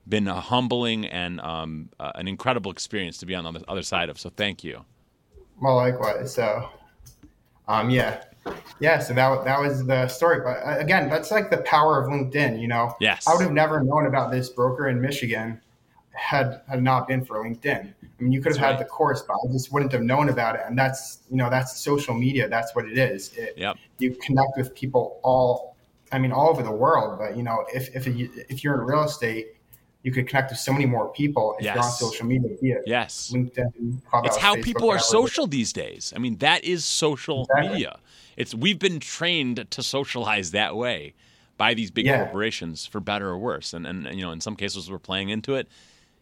been 0.09 0.29
a 0.29 0.41
humbling 0.41 1.07
and 1.07 1.41
um, 1.41 1.89
uh, 1.99 2.13
an 2.15 2.29
incredible 2.29 2.71
experience 2.71 3.19
to 3.19 3.27
be 3.27 3.35
on 3.35 3.53
the 3.53 3.65
other 3.69 3.83
side 3.83 4.09
of. 4.09 4.19
So, 4.19 4.31
thank 4.31 4.63
you. 4.63 4.85
Well, 5.61 5.77
likewise. 5.77 6.35
So, 6.35 6.69
um, 7.67 7.91
yeah, 7.91 8.23
yeah. 8.79 9.01
So 9.01 9.13
that 9.15 9.45
that 9.45 9.61
was 9.61 9.85
the 9.85 10.07
story. 10.07 10.41
But 10.41 10.59
uh, 10.65 10.79
again, 10.79 11.09
that's 11.09 11.33
like 11.33 11.51
the 11.51 11.59
power 11.59 12.01
of 12.01 12.09
LinkedIn. 12.09 12.61
You 12.61 12.69
know, 12.69 12.95
Yes. 13.01 13.27
I 13.27 13.35
would 13.35 13.43
have 13.43 13.53
never 13.53 13.83
known 13.83 14.07
about 14.07 14.31
this 14.31 14.51
broker 14.51 14.89
in 14.89 15.01
Michigan 15.01 15.61
had 16.17 16.63
had 16.69 16.83
not 16.83 17.07
been 17.07 17.25
for 17.25 17.45
LinkedIn. 17.45 17.93
I 18.03 18.23
mean, 18.23 18.33
you 18.33 18.41
could 18.41 18.53
have 18.53 18.61
That's 18.61 18.65
had 18.65 18.71
right. 18.71 18.79
the 18.79 18.85
course, 18.87 19.23
but 19.23 19.35
I 19.35 19.53
just 19.53 19.73
wouldn't 19.73 19.93
have 19.93 20.03
known 20.03 20.29
about 20.29 20.55
it. 20.57 20.63
And 20.67 20.77
that's 20.79 21.21
you 21.31 21.37
know 21.37 21.49
that's 21.51 21.79
social 21.79 22.15
media. 22.15 22.49
That's 22.49 22.75
what 22.75 22.87
it 22.87 22.99
is. 22.99 23.33
It, 23.37 23.55
Yep. 23.57 23.77
You 23.99 24.17
connect 24.17 24.51
with 24.57 24.75
people 24.75 25.21
all. 25.23 25.77
I 26.13 26.19
mean, 26.19 26.33
all 26.33 26.49
over 26.49 26.63
the 26.63 26.71
world. 26.73 27.19
But 27.19 27.37
you 27.37 27.43
know, 27.43 27.65
if 27.75 27.95
if 27.95 28.07
if 28.07 28.65
you're 28.65 28.75
in 28.75 28.81
real 28.81 29.05
estate. 29.05 29.49
You 30.03 30.13
could 30.13 30.29
connect 30.29 30.51
with 30.53 30.61
so 30.61 30.73
many 30.73 30.87
more 30.87 31.13
people 31.13 31.57
if 31.59 31.65
you're 31.65 31.73
on 31.73 31.79
Yes. 31.79 31.99
social 31.99 32.27
media, 32.27 32.51
it 32.63 32.83
Yes. 32.87 33.33
LinkedIn, 33.35 33.99
It's 34.25 34.37
how 34.37 34.55
Facebook, 34.55 34.63
people 34.63 34.89
are 34.89 35.01
social 35.01 35.49
these 35.49 35.73
days. 35.73 36.13
I 36.15 36.21
mean, 36.21 36.37
that 36.37 36.63
is 36.63 36.85
social 36.85 37.41
Exactly. 37.41 37.69
media. 37.71 37.99
It's 38.37 38.55
we've 38.55 38.79
been 38.79 39.01
trained 39.01 39.69
to 39.69 39.83
socialize 39.83 40.53
that 40.53 40.77
way 40.77 41.15
by 41.57 41.75
these 41.75 41.91
big 41.91 42.07
Yeah. 42.07 42.19
corporations, 42.19 42.87
for 42.87 43.01
better 43.01 43.31
or 43.31 43.39
worse. 43.39 43.75
And 43.75 43.85
and 43.85 44.07
you 44.15 44.23
know, 44.23 44.31
in 44.31 44.41
some 44.41 44.55
cases, 44.55 44.89
we're 44.89 45.01
playing 45.01 45.31
into 45.31 45.57
it. 45.57 45.67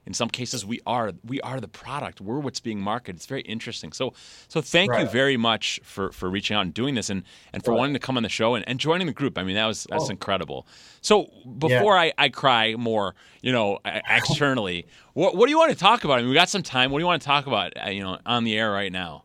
In 0.06 0.12
some 0.12 0.28
cases, 0.28 0.66
we 0.66 0.80
are 0.87 1.12
we 1.25 1.40
are 1.40 1.61
the 1.61 1.68
product. 1.68 2.20
We're 2.20 2.38
what's 2.38 2.61
being 2.61 2.80
marketed. 2.80 3.16
It's 3.16 3.26
very 3.26 3.40
interesting. 3.42 3.92
So 3.92 4.12
so 4.49 4.61
thank 4.61 4.92
you 4.99 5.06
very 5.06 5.37
much 5.37 5.80
for 5.82 6.12
for 6.12 6.28
reaching 6.28 6.56
out 6.56 6.61
and 6.62 6.75
doing 6.75 6.94
this, 6.94 7.08
and 7.11 7.23
and 7.52 7.64
for 7.64 7.70
Right. 7.70 7.78
wanting 7.78 7.94
to 7.94 8.00
come 8.00 8.16
on 8.16 8.23
the 8.23 8.28
show 8.28 8.54
and, 8.54 8.68
and 8.68 8.78
joining 8.78 9.06
the 9.06 9.12
group. 9.14 9.38
I 9.38 9.44
mean, 9.44 9.54
that 9.56 9.66
was 9.66 9.87
that's 9.90 10.04
Oh. 10.04 10.11
incredible. 10.11 10.66
So 11.00 11.30
before 11.58 11.96
I, 11.96 12.12
I 12.18 12.28
cry 12.28 12.75
more, 12.76 13.14
you 13.40 13.52
know, 13.52 13.78
externally, 13.84 14.87
what 15.14 15.37
what 15.37 15.46
do 15.46 15.50
you 15.50 15.58
want 15.58 15.73
to 15.73 15.78
talk 15.78 16.04
about? 16.04 16.18
I 16.18 16.20
mean, 16.20 16.28
we 16.30 16.34
got 16.34 16.49
some 16.50 16.62
time. 16.62 16.90
What 16.90 16.99
do 16.99 17.02
you 17.02 17.06
want 17.06 17.23
to 17.23 17.26
talk 17.26 17.46
about? 17.46 17.73
Uh, 17.84 17.88
you 17.90 18.02
know, 18.02 18.18
on 18.26 18.44
the 18.44 18.58
air 18.58 18.70
right 18.73 18.92
now. 18.92 19.25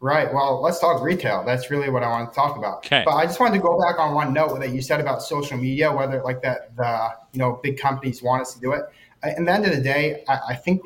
Right. 0.00 0.32
Well, 0.34 0.60
let's 0.60 0.80
talk 0.80 1.00
retail. 1.00 1.44
That's 1.44 1.70
really 1.70 1.88
what 1.88 2.02
I 2.02 2.08
want 2.08 2.32
to 2.32 2.34
talk 2.34 2.56
about. 2.56 2.78
Okay. 2.78 3.02
But 3.04 3.12
I 3.12 3.24
just 3.24 3.38
wanted 3.38 3.54
to 3.58 3.62
go 3.62 3.78
back 3.80 4.00
on 4.00 4.14
one 4.14 4.32
note 4.32 4.58
that 4.58 4.70
you 4.70 4.82
said 4.82 4.98
about 5.00 5.22
social 5.22 5.56
media, 5.56 5.92
whether 5.92 6.20
like 6.24 6.42
that 6.42 6.74
the 6.76 7.10
you 7.32 7.38
know 7.38 7.60
big 7.62 7.78
companies 7.78 8.20
want 8.20 8.42
us 8.42 8.52
to 8.54 8.60
do 8.60 8.72
it. 8.72 8.82
I, 9.22 9.30
at 9.30 9.44
the 9.44 9.52
end 9.52 9.64
of 9.66 9.74
the 9.74 9.80
day, 9.80 10.24
I, 10.28 10.40
I 10.50 10.54
think 10.54 10.82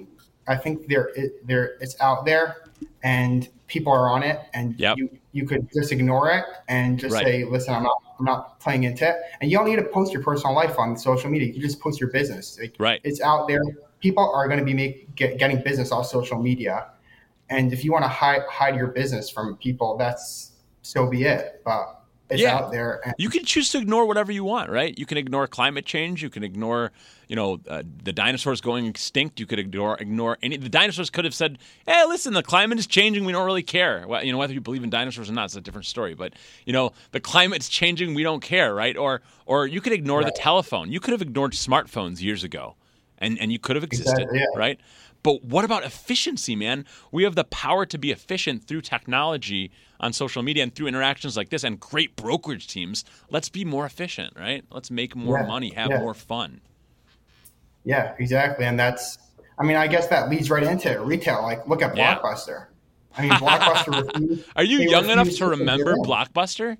I 0.48 0.56
think 0.56 0.88
there 0.88 1.10
it, 1.16 1.46
there 1.46 1.76
it's 1.80 2.00
out 2.00 2.24
there 2.24 2.56
and 3.02 3.48
people 3.66 3.92
are 3.92 4.08
on 4.10 4.22
it, 4.22 4.40
and 4.54 4.78
Yep. 4.78 4.98
you 4.98 5.10
you 5.32 5.46
could 5.46 5.68
just 5.72 5.92
ignore 5.92 6.30
it 6.30 6.44
and 6.68 6.98
just 6.98 7.14
Right. 7.14 7.24
say, 7.26 7.44
listen, 7.44 7.74
I'm 7.74 7.82
not 7.82 7.96
I'm 8.18 8.24
not 8.24 8.60
playing 8.60 8.84
into 8.84 9.08
it, 9.08 9.16
and 9.40 9.50
you 9.50 9.58
don't 9.58 9.68
need 9.68 9.76
to 9.76 9.84
post 9.84 10.12
your 10.12 10.22
personal 10.22 10.54
life 10.54 10.78
on 10.78 10.96
social 10.96 11.30
media. 11.30 11.52
You 11.52 11.60
just 11.60 11.80
post 11.80 12.00
your 12.00 12.10
business. 12.10 12.58
Like, 12.58 12.74
Right. 12.78 13.00
It's 13.04 13.20
out 13.20 13.46
there. 13.48 13.60
People 14.00 14.30
are 14.34 14.46
going 14.46 14.58
to 14.58 14.64
be 14.64 14.74
make, 14.74 15.14
get, 15.14 15.38
getting 15.38 15.62
business 15.62 15.90
off 15.92 16.06
social 16.06 16.40
media. 16.40 16.88
And 17.50 17.72
if 17.72 17.84
you 17.84 17.92
want 17.92 18.04
to 18.04 18.08
hide 18.08 18.42
hide 18.50 18.74
your 18.76 18.88
business 18.88 19.28
from 19.30 19.56
people, 19.56 19.96
that's 19.96 20.52
so 20.82 21.06
be 21.08 21.24
it. 21.24 21.60
But 21.64 22.02
it's 22.30 22.40
Yeah. 22.42 22.56
out 22.56 22.72
there. 22.72 23.00
And 23.04 23.14
You 23.18 23.28
can 23.28 23.44
choose 23.44 23.70
to 23.70 23.78
ignore 23.78 24.06
whatever 24.06 24.32
you 24.32 24.44
want, 24.44 24.70
right? 24.70 24.98
You 24.98 25.06
can 25.06 25.18
ignore 25.18 25.46
climate 25.46 25.84
change. 25.86 26.22
You 26.22 26.30
can 26.30 26.42
ignore, 26.42 26.92
you 27.28 27.36
know, 27.36 27.60
uh, 27.68 27.82
the 28.02 28.12
dinosaurs 28.12 28.60
going 28.60 28.86
extinct. 28.86 29.38
You 29.38 29.46
could 29.46 29.58
ignore 29.58 29.96
ignore 30.00 30.38
any. 30.42 30.56
The 30.56 30.68
dinosaurs 30.68 31.10
could 31.10 31.24
have 31.24 31.34
said, 31.34 31.58
"Hey, 31.86 32.04
listen, 32.06 32.32
the 32.34 32.42
climate 32.42 32.78
is 32.78 32.86
changing. 32.86 33.24
We 33.24 33.32
don't 33.32 33.46
really 33.46 33.62
care." 33.62 34.04
Well, 34.06 34.24
you 34.24 34.32
know, 34.32 34.38
whether 34.38 34.52
you 34.52 34.60
believe 34.60 34.82
in 34.84 34.90
dinosaurs 34.90 35.30
or 35.30 35.32
not, 35.32 35.46
it's 35.46 35.56
a 35.56 35.60
different 35.60 35.86
story. 35.86 36.14
But 36.14 36.32
you 36.64 36.72
know, 36.72 36.92
the 37.12 37.20
climate's 37.20 37.68
changing. 37.68 38.14
We 38.14 38.22
don't 38.22 38.40
care, 38.42 38.74
right? 38.74 38.96
Or 38.96 39.22
or 39.46 39.66
you 39.66 39.80
could 39.80 39.92
ignore 39.92 40.24
the 40.24 40.32
telephone. 40.32 40.90
You 40.90 41.00
could 41.00 41.12
have 41.12 41.22
ignored 41.22 41.52
smartphones 41.52 42.20
years 42.20 42.42
ago, 42.44 42.74
and 43.18 43.38
and 43.40 43.52
you 43.52 43.58
could 43.58 43.76
have 43.76 43.84
existed, 43.84 44.12
Exactly, 44.22 44.38
yeah. 44.40 44.46
right? 44.56 44.80
But 45.22 45.42
what 45.44 45.64
about 45.64 45.82
efficiency, 45.84 46.54
man? 46.54 46.84
We 47.10 47.24
have 47.24 47.34
the 47.34 47.44
power 47.44 47.84
to 47.86 47.98
be 47.98 48.12
efficient 48.12 48.64
through 48.68 48.82
technology 48.82 49.72
on 49.98 50.12
social 50.12 50.42
media 50.42 50.62
and 50.62 50.72
through 50.72 50.86
interactions 50.86 51.36
like 51.36 51.48
this 51.48 51.64
and 51.64 51.80
great 51.80 52.14
brokerage 52.14 52.68
teams. 52.68 53.04
Let's 53.30 53.48
be 53.48 53.64
more 53.64 53.84
efficient, 53.86 54.34
right? 54.38 54.64
Let's 54.70 54.88
make 54.90 55.16
more 55.16 55.38
Yeah, 55.40 55.46
money, 55.46 55.70
have 55.70 55.90
yeah. 55.90 55.98
more 55.98 56.14
fun. 56.14 56.60
Yeah, 57.84 58.14
exactly. 58.18 58.66
And 58.66 58.78
that's, 58.78 59.18
I 59.58 59.64
mean, 59.64 59.76
I 59.76 59.86
guess 59.88 60.06
that 60.08 60.28
leads 60.28 60.48
right 60.50 60.62
into 60.62 61.00
retail. 61.02 61.42
Like, 61.42 61.66
look 61.66 61.82
at. 61.82 61.94
Blockbuster. 61.94 62.66
I 63.16 63.22
mean, 63.22 63.30
Blockbuster. 63.32 64.12
refused- 64.14 64.44
Are 64.54 64.64
you 64.64 64.78
young 64.90 65.08
enough 65.10 65.30
to 65.30 65.46
remember. 65.46 65.94
Blockbuster? 65.96 66.76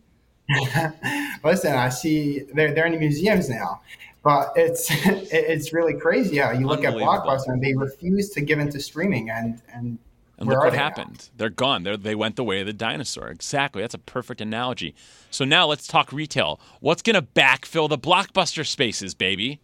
Listen, 1.45 1.73
I 1.73 1.89
see 1.89 2.43
they're 2.55 2.73
they're 2.73 2.87
in 2.87 2.99
museums 3.01 3.49
now, 3.49 3.81
but 4.27 4.53
it's 4.57 4.89
it's 4.91 5.73
really 5.73 5.95
crazy 5.95 6.39
how 6.39 6.51
you 6.51 6.67
look 6.67 6.83
at 6.83 6.95
Blockbuster 6.95 7.47
and 7.47 7.63
they 7.63 7.75
refuse 7.75 8.31
to 8.31 8.41
give 8.41 8.59
into 8.59 8.81
streaming 8.81 9.31
and 9.31 9.63
and. 9.73 9.99
And 10.39 10.47
where 10.47 10.59
look 10.59 10.65
what 10.67 10.71
they 10.73 10.77
now? 10.77 10.83
happened. 10.83 11.31
They're 11.39 11.49
gone. 11.49 11.83
They're, 11.83 11.97
they 11.97 12.15
went 12.15 12.37
the 12.37 12.45
way 12.45 12.61
of 12.61 12.67
the 12.67 12.75
dinosaur. 12.75 13.29
Exactly. 13.29 13.81
That's 13.81 13.95
a 13.95 13.99
perfect 13.99 14.43
analogy. 14.43 14.95
So 15.31 15.47
now 15.47 15.67
let's 15.67 15.87
talk 15.87 16.13
retail. 16.13 16.61
What's 16.81 17.01
going 17.01 17.15
to 17.15 17.23
backfill 17.23 17.89
the 17.89 17.97
blockbuster 17.97 18.67
spaces, 18.67 19.15
baby? 19.15 19.61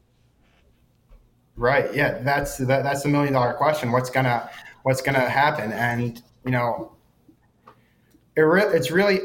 Right. 1.57 1.95
Yeah. 1.95 2.23
That's 2.23 2.57
that, 2.57 2.85
that's 2.85 3.03
the 3.03 3.11
million 3.11 3.35
dollar 3.35 3.53
question. 3.53 3.93
What's 3.93 4.09
gonna 4.09 4.49
What's 4.85 5.03
gonna 5.03 5.29
happen? 5.29 5.73
And 5.73 6.23
you 6.47 6.53
know, 6.53 6.93
it 8.35 8.41
re- 8.41 8.73
it's 8.73 8.91
really 8.91 9.19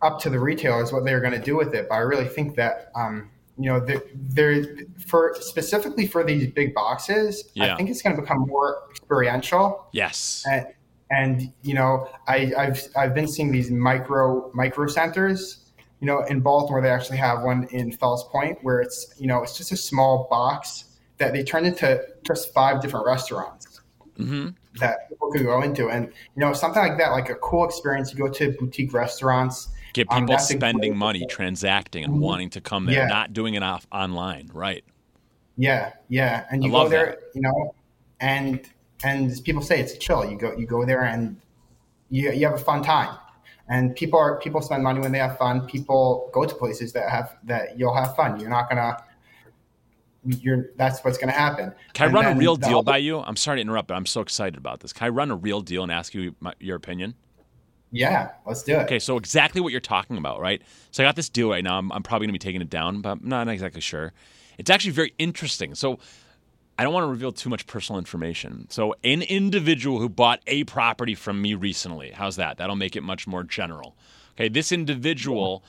up 0.00 0.20
to 0.20 0.30
the 0.30 0.38
retailers 0.38 0.92
what 0.92 1.04
they're 1.04 1.20
going 1.20 1.32
to 1.32 1.40
do 1.40 1.56
with 1.56 1.74
it. 1.74 1.88
But 1.88 1.96
I 1.96 2.00
really 2.00 2.28
think 2.28 2.54
that 2.54 2.92
um, 2.94 3.30
you 3.58 3.70
know 3.70 3.80
they're, 3.80 4.02
they're 4.14 4.76
for 5.06 5.36
specifically 5.40 6.06
for 6.06 6.24
these 6.24 6.50
big 6.52 6.74
boxes. 6.74 7.50
Yeah. 7.54 7.74
I 7.74 7.76
think 7.76 7.90
it's 7.90 8.02
going 8.02 8.16
to 8.16 8.22
become 8.22 8.46
more 8.46 8.82
experiential. 8.90 9.86
Yes. 9.92 10.44
And, 10.50 10.66
and 11.10 11.52
you 11.62 11.74
know, 11.74 12.08
I, 12.26 12.52
I've 12.56 12.82
I've 12.96 13.14
been 13.14 13.28
seeing 13.28 13.52
these 13.52 13.70
micro 13.70 14.50
micro 14.54 14.86
centers. 14.86 15.60
You 16.00 16.06
know, 16.06 16.22
in 16.24 16.40
Baltimore, 16.40 16.82
they 16.82 16.90
actually 16.90 17.18
have 17.18 17.42
one 17.42 17.64
in 17.70 17.92
Fells 17.92 18.24
Point 18.28 18.58
where 18.62 18.80
it's 18.80 19.14
you 19.18 19.26
know 19.26 19.42
it's 19.42 19.56
just 19.56 19.72
a 19.72 19.76
small 19.76 20.26
box 20.30 20.96
that 21.18 21.32
they 21.32 21.44
turned 21.44 21.66
into 21.66 22.02
just 22.26 22.52
five 22.52 22.82
different 22.82 23.06
restaurants 23.06 23.80
hmm 24.16 24.48
that 24.80 25.08
people 25.08 25.30
could 25.30 25.44
go 25.44 25.62
into, 25.62 25.88
and 25.88 26.06
you 26.06 26.40
know 26.40 26.52
something 26.52 26.82
like 26.82 26.98
that, 26.98 27.10
like 27.10 27.30
a 27.30 27.36
cool 27.36 27.64
experience. 27.64 28.12
You 28.12 28.18
go 28.18 28.28
to 28.32 28.52
boutique 28.58 28.92
restaurants. 28.92 29.68
Get 29.94 30.10
people 30.10 30.38
spending 30.38 30.96
money, 30.96 31.24
transacting, 31.30 32.04
and 32.04 32.20
wanting 32.20 32.50
to 32.50 32.60
come 32.60 32.86
there, 32.86 32.94
Yeah. 32.96 33.06
not 33.06 33.32
doing 33.32 33.54
it 33.54 33.62
off 33.62 33.86
online. 33.90 34.50
Right. 34.52 34.84
Yeah, 35.56 35.92
yeah, 36.08 36.46
and 36.50 36.62
I 36.62 36.66
you 36.66 36.72
go 36.72 36.88
there, 36.88 37.06
that. 37.06 37.20
you 37.34 37.40
know, 37.40 37.74
and 38.20 38.60
and 39.04 39.32
people 39.44 39.62
say 39.62 39.80
it's 39.80 39.96
chill. 39.96 40.28
You 40.28 40.36
go 40.36 40.52
you 40.56 40.66
go 40.66 40.84
there 40.84 41.02
and 41.04 41.40
you 42.10 42.32
you 42.32 42.44
have 42.46 42.56
a 42.56 42.62
fun 42.62 42.82
time. 42.82 43.16
And 43.68 43.94
people 43.94 44.18
are 44.18 44.38
people 44.40 44.60
spend 44.60 44.82
money 44.82 45.00
when 45.00 45.12
they 45.12 45.18
have 45.20 45.38
fun. 45.38 45.66
People 45.66 46.28
go 46.34 46.44
to 46.44 46.54
places 46.54 46.92
that 46.92 47.08
have 47.08 47.36
that 47.44 47.78
you'll 47.78 47.94
have 47.94 48.14
fun. 48.16 48.38
You're 48.40 48.50
not 48.50 48.68
gonna. 48.68 48.96
You're 50.26 50.70
that's 50.76 51.04
what's 51.04 51.18
gonna 51.18 51.32
happen. 51.32 51.72
Can 51.92 52.04
I 52.04 52.06
And 52.06 52.14
run 52.14 52.26
a 52.26 52.34
real 52.38 52.56
deal 52.56 52.82
by 52.82 52.96
you? 52.96 53.20
I'm 53.20 53.36
sorry 53.36 53.58
to 53.58 53.60
interrupt, 53.62 53.88
but 53.88 53.94
I'm 53.94 54.06
so 54.06 54.22
excited 54.22 54.56
about 54.56 54.80
this. 54.80 54.92
Can 54.92 55.06
I 55.06 55.08
run 55.10 55.30
a 55.30 55.36
real 55.36 55.60
deal 55.60 55.82
and 55.82 55.92
ask 55.92 56.14
you 56.14 56.34
my, 56.40 56.54
your 56.58 56.76
opinion? 56.76 57.14
Yeah, 57.94 58.32
let's 58.44 58.64
do 58.64 58.72
it. 58.74 58.82
Okay, 58.82 58.98
so 58.98 59.16
exactly 59.16 59.60
what 59.60 59.70
you're 59.70 59.80
talking 59.80 60.18
about, 60.18 60.40
right? 60.40 60.60
So 60.90 61.04
I 61.04 61.06
got 61.06 61.14
this 61.14 61.28
deal 61.28 61.50
right 61.50 61.62
now. 61.62 61.78
I'm, 61.78 61.92
I'm 61.92 62.02
probably 62.02 62.26
going 62.26 62.34
to 62.34 62.40
be 62.40 62.44
taking 62.44 62.60
it 62.60 62.68
down, 62.68 63.00
but 63.00 63.10
I'm 63.10 63.20
not 63.22 63.46
exactly 63.46 63.80
sure. 63.80 64.12
It's 64.58 64.68
actually 64.68 64.90
very 64.90 65.14
interesting. 65.16 65.76
So 65.76 66.00
I 66.76 66.82
don't 66.82 66.92
want 66.92 67.04
to 67.04 67.08
reveal 67.08 67.30
too 67.30 67.48
much 67.48 67.68
personal 67.68 68.00
information. 68.00 68.66
So 68.68 68.96
an 69.04 69.22
individual 69.22 70.00
who 70.00 70.08
bought 70.08 70.40
a 70.48 70.64
property 70.64 71.14
from 71.14 71.40
me 71.40 71.54
recently, 71.54 72.10
how's 72.10 72.34
that? 72.34 72.56
That'll 72.56 72.74
make 72.74 72.96
it 72.96 73.02
much 73.02 73.28
more 73.28 73.44
general. 73.44 73.96
Okay, 74.32 74.48
this 74.48 74.72
individual 74.72 75.62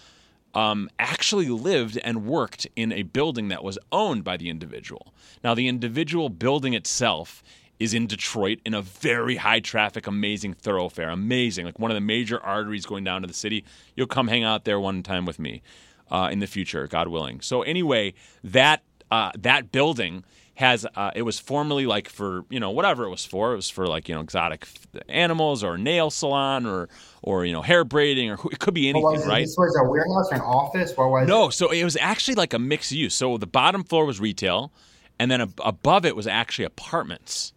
um, 0.56 0.90
actually 0.98 1.50
lived 1.50 2.00
and 2.04 2.26
worked 2.26 2.66
in 2.76 2.92
a 2.92 3.04
building 3.04 3.50
that 3.50 3.64
was 3.64 3.78
owned 3.92 4.24
by 4.24 4.36
the 4.36 4.50
individual. 4.50 5.14
Now, 5.44 5.54
the 5.54 5.68
individual 5.68 6.30
building 6.30 6.74
itself 6.74 7.44
is 7.80 7.94
in 7.94 8.08
Detroit 8.08 8.60
in 8.66 8.74
a 8.74 8.82
very 8.82 9.36
high 9.36 9.60
traffic, 9.60 10.08
amazing 10.08 10.54
thoroughfare. 10.54 11.10
Amazing. 11.10 11.66
Like 11.66 11.80
one 11.80 11.92
of 11.92 11.96
the 11.96 12.02
major 12.02 12.42
arteries 12.42 12.86
going 12.86 13.04
down 13.04 13.22
to 13.22 13.28
the 13.28 13.34
city. 13.34 13.66
You'll 13.96 14.08
come 14.08 14.28
hang 14.28 14.44
out 14.44 14.66
there 14.66 14.80
one 14.80 15.04
time 15.04 15.26
with 15.26 15.40
me 15.40 15.62
uh, 16.10 16.30
in 16.32 16.40
the 16.40 16.48
future, 16.48 16.88
God 16.88 17.08
willing. 17.08 17.42
So, 17.42 17.64
anyway, 17.64 18.14
that, 18.44 18.84
uh, 19.12 19.32
that 19.38 19.72
building 19.72 20.24
has 20.56 20.86
uh, 20.96 21.12
it 21.14 21.24
was 21.24 21.38
formerly 21.38 21.86
like 21.86 22.08
for 22.08 22.46
you 22.50 22.60
know 22.60 22.72
whatever 22.72 23.04
it 23.04 23.10
was 23.10 23.26
for 23.26 23.52
it 23.52 23.58
was 23.58 23.70
for 23.70 23.88
like 23.88 24.08
you 24.08 24.16
know 24.16 24.22
exotic 24.22 24.68
animals 25.10 25.64
or 25.64 25.78
nail 25.78 26.10
salon 26.10 26.66
or 26.66 26.88
or 27.22 27.46
you 27.46 27.52
know 27.52 27.62
hair 27.62 27.84
braiding 27.84 28.32
or 28.32 28.38
it 28.52 28.60
could 28.60 28.74
be 28.74 28.88
anything 28.90 29.22
it? 29.22 29.28
right 29.28 29.44
This 29.44 29.58
was 29.58 29.76
a 29.76 29.84
warehouse 29.84 30.32
or 30.32 30.36
an 30.36 30.42
office. 30.42 30.96
What 30.96 31.10
was 31.10 31.28
no, 31.28 31.50
so 31.50 31.72
it 31.72 31.84
was 31.84 31.98
actually 31.98 32.36
like 32.36 32.54
a 32.54 32.60
mixed 32.60 32.94
use. 32.94 33.14
So 33.14 33.38
the 33.38 33.48
bottom 33.48 33.84
floor 33.84 34.06
was 34.06 34.20
retail, 34.20 34.72
and 35.20 35.30
then 35.30 35.42
ab- 35.42 35.60
above 35.64 36.06
it 36.06 36.16
was 36.16 36.26
actually 36.26 36.66
apartments. 36.66 37.52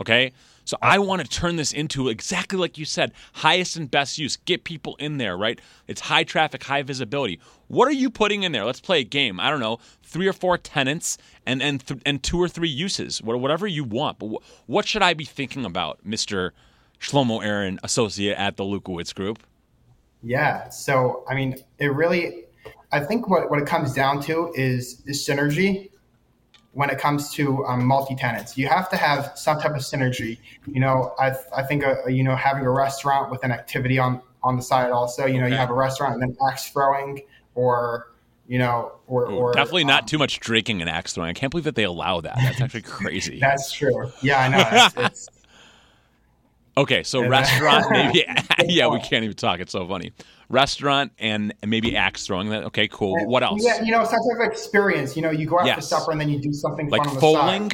Okay, 0.00 0.32
so 0.64 0.76
I 0.80 0.98
want 0.98 1.22
to 1.22 1.28
turn 1.28 1.56
this 1.56 1.72
into 1.72 2.08
exactly 2.08 2.58
like 2.58 2.78
you 2.78 2.84
said, 2.84 3.12
highest 3.34 3.76
and 3.76 3.90
best 3.90 4.18
use. 4.18 4.36
Get 4.36 4.64
people 4.64 4.96
in 4.96 5.18
there, 5.18 5.36
right? 5.36 5.60
It's 5.86 6.00
high 6.00 6.24
traffic, 6.24 6.62
high 6.64 6.82
visibility. 6.82 7.40
What 7.68 7.88
are 7.88 7.92
you 7.92 8.10
putting 8.10 8.42
in 8.42 8.52
there? 8.52 8.64
Let's 8.64 8.80
play 8.80 9.00
a 9.00 9.04
game. 9.04 9.38
I 9.38 9.50
don't 9.50 9.60
know, 9.60 9.78
three 10.02 10.26
or 10.26 10.32
four 10.32 10.58
tenants 10.58 11.18
and 11.46 11.62
and 11.62 11.86
th- 11.86 12.00
and 12.06 12.22
two 12.22 12.38
or 12.38 12.48
three 12.48 12.68
uses, 12.68 13.22
whatever 13.22 13.66
you 13.66 13.84
want. 13.84 14.18
But 14.18 14.28
wh- 14.28 14.70
what 14.70 14.86
should 14.86 15.02
I 15.02 15.14
be 15.14 15.24
thinking 15.24 15.64
about, 15.64 16.04
Mister 16.04 16.54
Shlomo 17.00 17.44
Aaron, 17.44 17.78
associate 17.82 18.36
at 18.38 18.56
the 18.56 18.64
Lukowitz 18.64 19.14
Group? 19.14 19.42
Yeah. 20.22 20.68
So, 20.68 21.24
I 21.28 21.34
mean, 21.34 21.56
it 21.78 21.92
really, 21.92 22.44
I 22.92 23.00
think 23.00 23.28
what, 23.28 23.50
what 23.50 23.60
it 23.60 23.66
comes 23.66 23.92
down 23.92 24.22
to 24.22 24.52
is, 24.54 25.02
is 25.04 25.26
synergy 25.26 25.90
when 26.72 26.88
it 26.90 26.98
comes 26.98 27.30
to 27.34 27.64
um, 27.66 27.84
multi 27.84 28.14
tenants. 28.14 28.56
You 28.56 28.66
have 28.68 28.88
to 28.90 28.96
have 28.96 29.32
some 29.34 29.60
type 29.60 29.72
of 29.72 29.82
synergy. 29.82 30.38
You 30.66 30.80
know, 30.80 31.14
I, 31.18 31.32
I 31.54 31.62
think, 31.62 31.84
uh, 31.84 32.06
you 32.06 32.24
know, 32.24 32.34
having 32.34 32.64
a 32.64 32.70
restaurant 32.70 33.30
with 33.30 33.44
an 33.44 33.52
activity 33.52 33.98
on, 33.98 34.22
on 34.42 34.56
the 34.56 34.62
side 34.62 34.90
also, 34.90 35.26
you 35.26 35.38
know, 35.38 35.44
Okay. 35.44 35.52
you 35.52 35.58
have 35.58 35.70
a 35.70 35.74
restaurant 35.74 36.14
and 36.14 36.22
then 36.22 36.36
axe 36.48 36.68
throwing 36.68 37.20
or, 37.54 38.08
you 38.48 38.58
know, 38.58 38.92
or, 39.06 39.30
Ooh, 39.30 39.36
or 39.36 39.52
definitely 39.52 39.84
not 39.84 40.02
um, 40.02 40.06
too 40.06 40.18
much 40.18 40.40
drinking 40.40 40.80
and 40.80 40.88
axe 40.88 41.12
throwing. 41.12 41.28
I 41.30 41.34
can't 41.34 41.50
believe 41.50 41.64
that 41.64 41.74
they 41.74 41.84
allow 41.84 42.22
that. 42.22 42.36
That's 42.36 42.60
actually 42.60 42.82
crazy. 42.82 43.38
That's 43.38 43.70
true. 43.72 44.10
Yeah, 44.22 44.40
I 44.40 44.48
know. 44.48 44.64
It's, 44.72 44.96
it's, 44.96 45.28
okay, 46.76 47.02
so 47.02 47.28
restaurant, 47.28 47.84
maybe. 47.90 48.24
yeah, 48.64 48.88
we 48.88 48.98
can't 49.00 49.24
even 49.24 49.36
talk. 49.36 49.60
It's 49.60 49.72
so 49.72 49.86
funny. 49.86 50.12
Restaurant 50.52 51.12
and 51.18 51.54
maybe 51.66 51.96
axe 51.96 52.26
throwing. 52.26 52.50
That 52.50 52.64
okay, 52.64 52.86
cool. 52.86 53.26
What 53.26 53.42
else? 53.42 53.64
Yeah, 53.64 53.82
you 53.82 53.90
know, 53.90 54.04
type 54.04 54.20
of 54.38 54.46
experience. 54.46 55.16
You 55.16 55.22
know, 55.22 55.30
you 55.30 55.46
go 55.46 55.58
out 55.58 55.74
for 55.74 55.80
supper 55.80 56.12
and 56.12 56.20
then 56.20 56.28
you 56.28 56.38
do 56.38 56.52
something 56.52 56.90
like 56.90 57.00
fun 57.00 57.08
on 57.08 57.14
the 57.14 57.20
foaling. 57.20 57.70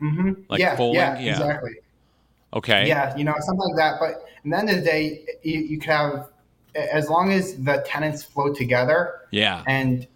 Mm-hmm. 0.00 0.32
Like 0.48 0.58
yeah, 0.60 0.74
foaling? 0.74 0.96
yeah, 0.96 1.18
Yeah. 1.18 1.30
exactly. 1.32 1.72
Okay. 2.54 2.88
Yeah, 2.88 3.14
you 3.14 3.24
know, 3.24 3.34
something 3.40 3.68
like 3.68 3.76
that. 3.76 4.00
But 4.00 4.10
at 4.10 4.42
the 4.44 4.56
end 4.56 4.70
of 4.70 4.76
the 4.76 4.82
day, 4.82 5.26
you, 5.42 5.60
you 5.60 5.78
could 5.78 5.90
have, 5.90 6.30
as 6.74 7.10
long 7.10 7.30
as 7.30 7.62
the 7.62 7.84
tenants 7.86 8.22
flow 8.22 8.54
together 8.54 9.20
Yeah. 9.30 9.62
and 9.66 10.06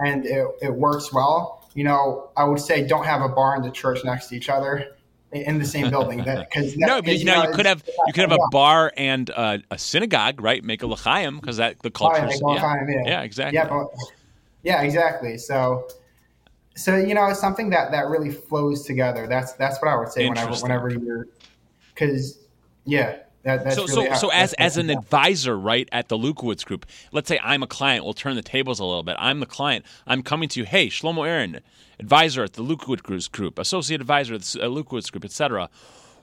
and 0.00 0.24
it, 0.24 0.46
it 0.62 0.72
works 0.72 1.12
well. 1.12 1.68
You 1.74 1.84
know, 1.84 2.30
I 2.36 2.44
would 2.44 2.60
say 2.60 2.86
don't 2.86 3.04
have 3.04 3.20
a 3.20 3.28
bar 3.28 3.56
and 3.56 3.64
the 3.64 3.70
church 3.70 4.02
next 4.04 4.28
to 4.28 4.36
each 4.36 4.48
other 4.48 4.96
in 5.34 5.58
the 5.58 5.64
same 5.64 5.90
building. 5.90 6.18
Because 6.18 6.76
No, 6.76 7.02
but 7.02 7.18
you 7.18 7.24
know, 7.24 7.42
you 7.42 7.52
could 7.52 7.66
have 7.66 7.82
you 8.06 8.12
could 8.12 8.28
have 8.28 8.32
a 8.32 8.48
bar 8.50 8.92
and 8.96 9.30
uh, 9.30 9.58
a 9.70 9.78
synagogue, 9.78 10.40
right? 10.40 10.62
Make 10.62 10.82
a 10.82 10.86
l'chaim 10.86 11.40
because 11.40 11.56
that 11.56 11.80
the 11.80 11.90
culture. 11.90 12.28
yeah, 12.30 12.38
Yeah. 12.54 12.84
yeah. 12.88 13.02
yeah, 13.04 13.22
exactly. 13.22 13.56
Yeah, 13.56 13.68
but, 13.68 13.88
yeah, 14.62 14.82
exactly. 14.82 15.36
So, 15.38 15.88
so 16.76 16.96
you 16.96 17.14
know, 17.14 17.26
it's 17.26 17.40
something 17.40 17.70
that 17.70 17.90
that 17.90 18.08
really 18.08 18.30
flows 18.30 18.84
together. 18.84 19.26
That's 19.26 19.52
that's 19.54 19.80
what 19.82 19.90
I 19.90 19.96
would 19.96 20.10
say 20.10 20.28
whenever 20.28 20.54
whenever 20.54 20.90
you're, 20.90 21.26
because 21.94 22.38
yeah, 22.84 23.16
that, 23.44 23.72
so 23.74 23.82
really 23.82 23.94
so 23.94 24.10
how- 24.10 24.16
so 24.16 24.28
as 24.30 24.52
as 24.54 24.76
an 24.76 24.90
advisor 24.90 25.58
right 25.58 25.88
at 25.92 26.08
the 26.08 26.16
Lukowitz 26.18 26.64
group 26.64 26.86
let's 27.12 27.28
say 27.28 27.38
i'm 27.42 27.62
a 27.62 27.66
client 27.66 28.04
we'll 28.04 28.14
turn 28.14 28.36
the 28.36 28.42
tables 28.42 28.80
a 28.80 28.84
little 28.84 29.02
bit. 29.02 29.16
I'm 29.18 29.40
the 29.40 29.46
client. 29.46 29.84
I'm 30.06 30.22
coming 30.22 30.48
to 30.50 30.60
you 30.60 30.66
hey 30.66 30.88
shlomo 30.88 31.26
aaron 31.26 31.60
advisor 32.00 32.42
at 32.42 32.54
the 32.54 32.62
Lukowitz 32.62 33.30
group 33.30 33.58
associate 33.58 34.00
advisor 34.00 34.34
at 34.34 34.42
the 34.42 34.62
uh, 34.64 34.68
Lukowitz 34.68 35.10
group 35.12 35.24
etc 35.24 35.68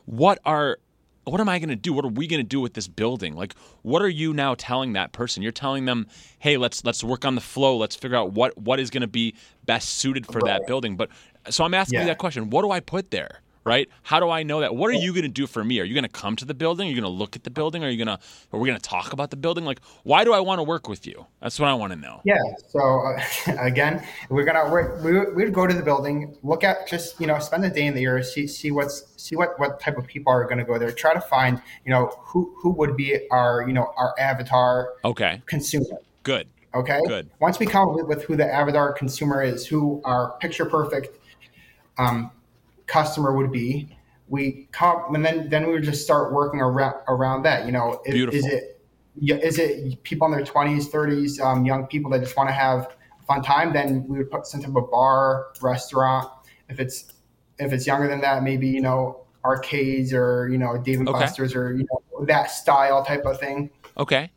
what 0.06 0.40
are 0.46 0.80
what 1.24 1.40
am 1.40 1.48
i 1.48 1.60
going 1.60 1.70
to 1.70 1.76
do? 1.76 1.94
What 1.94 2.04
are 2.04 2.08
we 2.08 2.26
going 2.26 2.40
to 2.40 2.48
do 2.48 2.60
with 2.60 2.74
this 2.74 2.88
building? 2.88 3.36
Like 3.36 3.54
what 3.84 4.02
are 4.02 4.10
you 4.10 4.34
now 4.34 4.56
telling 4.58 4.94
that 4.94 5.12
person? 5.12 5.44
You're 5.44 5.52
telling 5.52 5.86
them 5.86 6.08
hey 6.40 6.58
let's 6.58 6.84
let's 6.84 7.04
work 7.04 7.26
on 7.26 7.36
the 7.36 7.42
flow. 7.42 7.78
Let's 7.78 7.96
figure 7.96 8.18
out 8.18 8.34
what 8.34 8.58
what 8.58 8.80
is 8.80 8.90
going 8.90 9.02
to 9.02 9.08
be 9.08 9.36
best 9.64 9.90
suited 9.90 10.26
for 10.26 10.42
that 10.48 10.66
building. 10.66 10.96
But 10.98 11.10
so 11.52 11.64
i'm 11.64 11.76
asking 11.76 12.00
you 12.00 12.08
that 12.08 12.18
question. 12.18 12.50
What 12.50 12.64
do 12.64 12.72
i 12.72 12.80
put 12.80 13.12
there 13.12 13.42
right? 13.64 13.90
How 14.04 14.20
do 14.20 14.30
I 14.30 14.44
know 14.44 14.62
that? 14.62 14.76
What 14.76 14.90
are 14.90 14.94
you 14.94 15.12
going 15.12 15.24
to 15.24 15.30
do 15.30 15.48
for 15.48 15.64
me? 15.64 15.80
Are 15.80 15.84
you 15.84 15.94
going 15.94 16.04
to 16.04 16.10
come 16.10 16.36
to 16.38 16.46
the 16.46 16.54
building? 16.54 16.88
Are 16.88 16.90
you 16.90 16.96
going 17.00 17.12
to 17.12 17.18
look 17.18 17.36
at 17.36 17.44
the 17.44 17.50
building? 17.50 17.84
Are 17.84 17.90
you 17.90 18.04
going 18.04 18.16
to, 18.18 18.24
are 18.52 18.60
we 18.60 18.68
going 18.68 18.80
to 18.80 18.90
talk 18.90 19.14
about 19.14 19.30
the 19.30 19.38
building? 19.38 19.66
Like, 19.66 19.80
why 20.04 20.24
do 20.24 20.34
I 20.34 20.40
want 20.40 20.60
to 20.60 20.64
work 20.64 20.90
with 20.90 21.06
you? 21.06 21.26
That's 21.42 21.60
what 21.60 21.70
I 21.70 21.74
want 21.74 21.94
to 21.94 22.00
know. 22.00 22.22
Yeah. 22.24 22.36
So 22.70 22.80
uh, 22.80 23.56
again, 23.60 24.06
we're 24.30 24.46
gonna 24.46 24.70
we're, 24.70 25.02
we 25.02 25.34
we'd 25.46 25.54
go 25.54 25.68
to 25.68 25.74
the 25.74 25.84
building, 25.84 26.36
look 26.44 26.64
at 26.64 26.88
just 26.88 27.20
you 27.20 27.28
know 27.28 27.40
spend 27.40 27.66
a 27.66 27.70
day 27.70 27.86
in 27.86 27.96
the 27.96 28.04
area, 28.04 28.24
see 28.24 28.48
see 28.48 28.72
what's 28.72 29.06
see 29.18 29.36
what 29.36 29.60
what 29.60 29.80
type 29.80 29.98
of 29.98 30.08
people 30.08 30.32
are 30.32 30.44
going 30.46 30.58
to 30.58 30.64
go 30.64 30.78
there, 30.78 30.92
try 30.92 31.14
to 31.14 31.22
find 31.22 31.62
you 31.86 31.92
know 31.92 32.08
who 32.20 32.54
who 32.58 32.72
would 32.72 32.96
be 32.96 33.28
our 33.32 33.66
you 33.68 33.74
know 33.74 33.94
our 33.98 34.14
avatar 34.20 34.94
Okay. 35.06 35.42
consumer. 35.46 35.98
Good. 36.24 36.48
Okay. 36.74 37.00
Good. 37.08 37.30
Once 37.40 37.60
we 37.60 37.66
come 37.66 37.90
up 37.90 38.08
with 38.08 38.24
who 38.24 38.36
the 38.36 38.46
avatar 38.46 38.94
consumer 38.94 39.44
is, 39.44 39.68
who 39.68 40.02
our 40.06 40.38
picture 40.40 40.66
perfect 40.66 41.18
um, 41.98 42.32
customer 42.92 43.36
would 43.36 43.52
be, 43.52 43.98
we 44.28 44.68
come 44.72 45.16
and 45.16 45.26
then 45.26 45.50
then 45.50 45.66
we 45.68 45.74
would 45.74 45.84
just 45.84 46.04
start 46.04 46.34
working 46.34 46.60
around 46.60 46.96
around 47.08 47.44
that. 47.44 47.66
You 47.66 47.72
know, 47.72 48.02
is, 48.06 48.30
is 48.34 48.46
it 48.46 48.82
it 49.60 50.04
people 50.04 50.28
in 50.28 50.34
their 50.34 50.46
twenties, 50.46 50.90
thirties, 50.90 51.40
um, 51.40 51.66
young 51.66 51.88
people 51.88 52.12
that 52.12 52.20
just 52.20 52.36
want 52.36 52.50
to 52.50 52.54
have 52.54 52.96
a 53.22 53.26
fun 53.26 53.42
time? 53.42 53.74
Then 53.74 54.06
we 54.08 54.18
would 54.18 54.30
put 54.30 54.46
some 54.46 54.62
type 54.62 54.76
of 54.76 54.92
bar, 54.92 55.48
restaurant. 55.62 56.30
If 56.70 56.80
it's 56.80 57.14
if 57.60 57.74
it's 57.74 57.88
younger 57.88 58.08
than 58.08 58.22
that, 58.22 58.44
maybe 58.44 58.68
you 58.68 58.82
know 58.82 59.26
arcades 59.44 60.14
or 60.14 60.50
you 60.50 60.58
know 60.58 60.78
Dave 60.78 61.00
and 61.00 61.10
Okay. 61.10 61.20
Buster's 61.20 61.56
or 61.56 61.74
you 61.74 61.86
know 61.90 62.26
that 62.26 62.52
style 62.52 63.04
type 63.04 63.26
of 63.26 63.40
thing 63.40 63.72
Okay. 63.98 64.30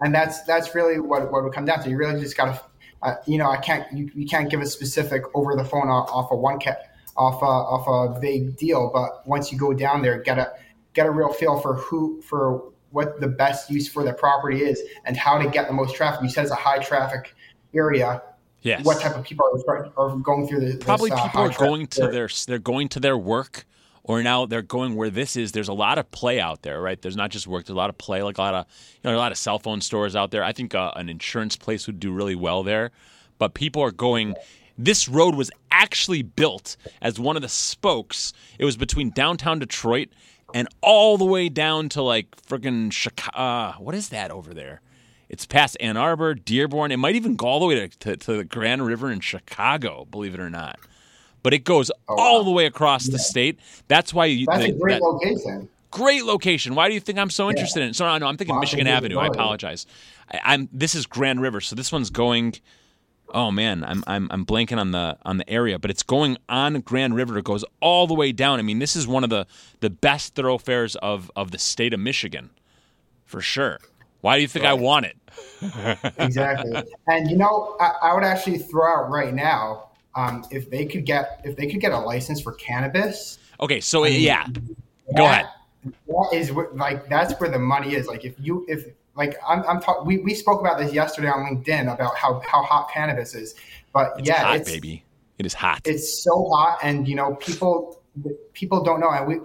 and 0.00 0.12
that's 0.12 0.42
that's 0.42 0.74
really 0.74 0.98
what 0.98 1.30
what 1.30 1.44
would 1.44 1.52
come 1.52 1.64
down 1.64 1.82
to. 1.82 1.90
You 1.90 1.96
really 1.96 2.20
just 2.20 2.36
got 2.36 2.46
to, 2.46 2.60
uh, 3.02 3.14
you 3.26 3.38
know, 3.38 3.48
I 3.48 3.58
can't 3.58 3.90
you, 3.92 4.10
you 4.14 4.26
can't 4.26 4.50
give 4.50 4.60
a 4.60 4.66
specific 4.66 5.22
over 5.34 5.54
the 5.54 5.64
phone 5.64 5.88
off, 5.88 6.10
off 6.10 6.30
a 6.32 6.36
one 6.36 6.58
cat 6.58 6.93
off 7.16 7.42
a, 7.42 7.44
off 7.44 7.86
a 7.88 8.20
vague 8.20 8.56
deal, 8.56 8.90
but 8.92 9.26
once 9.26 9.52
you 9.52 9.58
go 9.58 9.72
down 9.72 10.02
there, 10.02 10.18
get 10.22 10.38
a 10.38 10.52
get 10.94 11.06
a 11.06 11.10
real 11.10 11.32
feel 11.32 11.60
for 11.60 11.74
who 11.74 12.20
for 12.22 12.72
what 12.90 13.20
the 13.20 13.28
best 13.28 13.70
use 13.70 13.88
for 13.88 14.04
the 14.04 14.12
property 14.12 14.62
is 14.62 14.80
and 15.04 15.16
how 15.16 15.36
to 15.36 15.50
get 15.50 15.66
the 15.66 15.74
most 15.74 15.94
traffic. 15.96 16.22
You 16.22 16.28
said 16.28 16.44
it's 16.44 16.52
a 16.52 16.56
high 16.56 16.78
traffic 16.78 17.34
area. 17.74 18.22
Yes. 18.62 18.84
What 18.84 19.00
type 19.00 19.16
of 19.16 19.24
people 19.24 19.46
are, 19.68 19.90
are 19.96 20.16
going 20.16 20.46
through 20.46 20.60
the 20.60 20.76
Probably 20.78 21.10
this, 21.10 21.18
uh, 21.18 21.24
people 21.24 21.40
are 21.42 21.50
going 21.50 21.86
to 21.88 22.02
area? 22.02 22.12
their 22.12 22.28
they're 22.46 22.58
going 22.58 22.88
to 22.90 23.00
their 23.00 23.18
work 23.18 23.66
or 24.04 24.22
now 24.22 24.46
they're 24.46 24.62
going 24.62 24.94
where 24.94 25.10
this 25.10 25.34
is 25.34 25.52
there's 25.52 25.68
a 25.68 25.74
lot 25.74 25.98
of 25.98 26.10
play 26.12 26.40
out 26.40 26.62
there 26.62 26.80
right 26.80 27.02
there's 27.02 27.16
not 27.16 27.30
just 27.30 27.46
work 27.46 27.64
there's 27.64 27.74
a 27.74 27.76
lot 27.76 27.90
of 27.90 27.98
play 27.98 28.22
like 28.22 28.38
a 28.38 28.40
lot 28.40 28.54
of 28.54 28.66
you 29.02 29.10
know 29.10 29.16
a 29.16 29.18
lot 29.18 29.32
of 29.32 29.38
cell 29.38 29.58
phone 29.58 29.80
stores 29.80 30.14
out 30.14 30.30
there 30.30 30.44
i 30.44 30.52
think 30.52 30.74
uh, 30.74 30.92
an 30.96 31.08
insurance 31.08 31.56
place 31.56 31.86
would 31.86 31.98
do 31.98 32.12
really 32.12 32.34
well 32.34 32.62
there 32.62 32.90
but 33.38 33.54
people 33.54 33.82
are 33.82 33.90
going 33.90 34.34
this 34.76 35.08
road 35.08 35.34
was 35.34 35.50
actually 35.70 36.22
built 36.22 36.76
as 37.02 37.18
one 37.18 37.36
of 37.36 37.42
the 37.42 37.48
spokes 37.48 38.32
it 38.58 38.64
was 38.64 38.76
between 38.76 39.10
downtown 39.10 39.58
detroit 39.58 40.08
and 40.52 40.68
all 40.80 41.16
the 41.18 41.24
way 41.24 41.48
down 41.48 41.88
to 41.88 42.02
like 42.02 42.30
friggin' 42.42 42.92
chicago 42.92 43.36
uh, 43.38 43.72
what 43.74 43.94
is 43.94 44.08
that 44.10 44.30
over 44.30 44.52
there 44.54 44.80
it's 45.30 45.46
past 45.46 45.76
Ann 45.80 45.96
Arbor, 45.96 46.34
Dearborn. 46.34 46.92
It 46.92 46.98
might 46.98 47.16
even 47.16 47.34
go 47.34 47.46
all 47.46 47.58
the 47.58 47.66
way 47.66 47.88
to, 47.88 47.88
to, 48.00 48.16
to 48.18 48.36
the 48.36 48.44
Grand 48.44 48.84
River 48.86 49.10
in 49.10 49.20
Chicago, 49.20 50.06
believe 50.10 50.34
it 50.34 50.38
or 50.38 50.50
not. 50.50 50.78
But 51.42 51.54
it 51.54 51.64
goes 51.64 51.90
all 52.06 52.44
the 52.44 52.50
way 52.50 52.66
across 52.66 53.06
the 53.06 53.18
state. 53.18 53.58
That's 53.88 54.12
why 54.14 54.26
you, 54.26 54.46
Oh, 54.48 54.52
That's 54.52 54.66
the- 54.66 54.72
a 54.76 54.78
great 54.78 55.00
that- 55.00 55.02
location. 55.02 55.68
great 55.90 56.24
location. 56.24 56.74
Why 56.74 56.88
do 56.88 56.94
you 56.94 57.00
think 57.00 57.18
I'm 57.18 57.30
so 57.30 57.48
interested 57.48 57.82
in 57.82 57.88
it? 57.88 57.96
So 57.96 58.06
no, 58.06 58.16
no, 58.18 58.26
I'm 58.26 58.36
thinking 58.36 58.60
Michigan 58.60 58.86
Avenue. 58.86 59.18
I 59.18 59.26
apologize. 59.26 59.86
I, 60.30 60.40
I'm 60.44 60.68
this 60.72 60.94
is 60.94 61.06
Grand 61.06 61.40
River, 61.40 61.60
so 61.62 61.74
this 61.74 61.90
one's 61.90 62.10
going. 62.10 62.54
Oh 63.34 63.50
man, 63.50 63.84
I'm 63.84 64.04
I'm 64.06 64.28
I'm 64.30 64.46
blanking 64.46 64.78
on 64.78 64.92
the 64.92 65.18
on 65.24 65.38
the 65.38 65.50
area, 65.50 65.76
but 65.78 65.90
it's 65.90 66.04
going 66.04 66.38
on 66.48 66.80
Grand 66.80 67.16
River. 67.16 67.36
It 67.36 67.44
goes 67.44 67.64
all 67.80 68.06
the 68.06 68.14
way 68.14 68.30
down. 68.30 68.60
I 68.60 68.62
mean, 68.62 68.78
this 68.78 68.94
is 68.94 69.08
one 69.08 69.24
of 69.24 69.30
the 69.30 69.46
the 69.80 69.90
best 69.90 70.36
thoroughfares 70.36 70.94
of 70.96 71.32
of 71.34 71.50
the 71.50 71.58
state 71.58 71.92
of 71.92 71.98
Michigan, 71.98 72.50
for 73.24 73.40
sure. 73.40 73.80
Why 74.20 74.36
do 74.36 74.42
you 74.42 74.48
think 74.48 74.64
I 74.64 74.72
want 74.72 75.06
it? 75.06 75.16
exactly. 76.18 76.72
And 77.08 77.28
you 77.28 77.36
know, 77.36 77.76
I, 77.80 77.92
I 78.02 78.14
would 78.14 78.22
actually 78.22 78.58
throw 78.58 78.86
out 78.86 79.10
right 79.10 79.34
now 79.34 79.90
um, 80.14 80.46
if 80.52 80.70
they 80.70 80.86
could 80.86 81.04
get 81.04 81.40
if 81.44 81.56
they 81.56 81.66
could 81.66 81.80
get 81.80 81.90
a 81.90 81.98
license 81.98 82.40
for 82.40 82.52
cannabis. 82.52 83.38
Okay, 83.60 83.80
so 83.80 84.04
yeah, 84.04 84.46
go 84.46 85.24
that- 85.24 85.24
ahead. 85.24 85.46
That 86.06 86.30
is 86.32 86.50
what, 86.50 86.74
like 86.74 87.10
that's 87.10 87.38
where 87.38 87.50
the 87.50 87.58
money 87.58 87.94
is. 87.94 88.06
Like 88.06 88.24
if 88.24 88.34
you 88.38 88.64
if 88.68 88.86
like 89.16 89.36
I'm, 89.46 89.62
I'm 89.68 89.80
talking. 89.80 90.06
We, 90.06 90.18
we 90.18 90.34
spoke 90.34 90.60
about 90.60 90.78
this 90.78 90.92
yesterday 90.92 91.28
on 91.28 91.40
LinkedIn 91.46 91.92
about 91.92 92.16
how 92.16 92.40
how 92.46 92.62
hot 92.62 92.90
cannabis 92.92 93.34
is. 93.34 93.54
But 93.92 94.14
It's 94.18 94.28
yeah, 94.28 94.42
hot, 94.44 94.56
it's 94.56 94.70
baby. 94.70 95.04
It 95.38 95.46
is 95.46 95.54
hot. 95.54 95.80
it's 95.84 96.22
so 96.22 96.48
hot, 96.50 96.78
and 96.82 97.06
you 97.08 97.14
know 97.14 97.34
people 97.36 98.02
people 98.52 98.82
don't 98.82 99.00
know. 99.00 99.10
And 99.10 99.26
we 99.26 99.38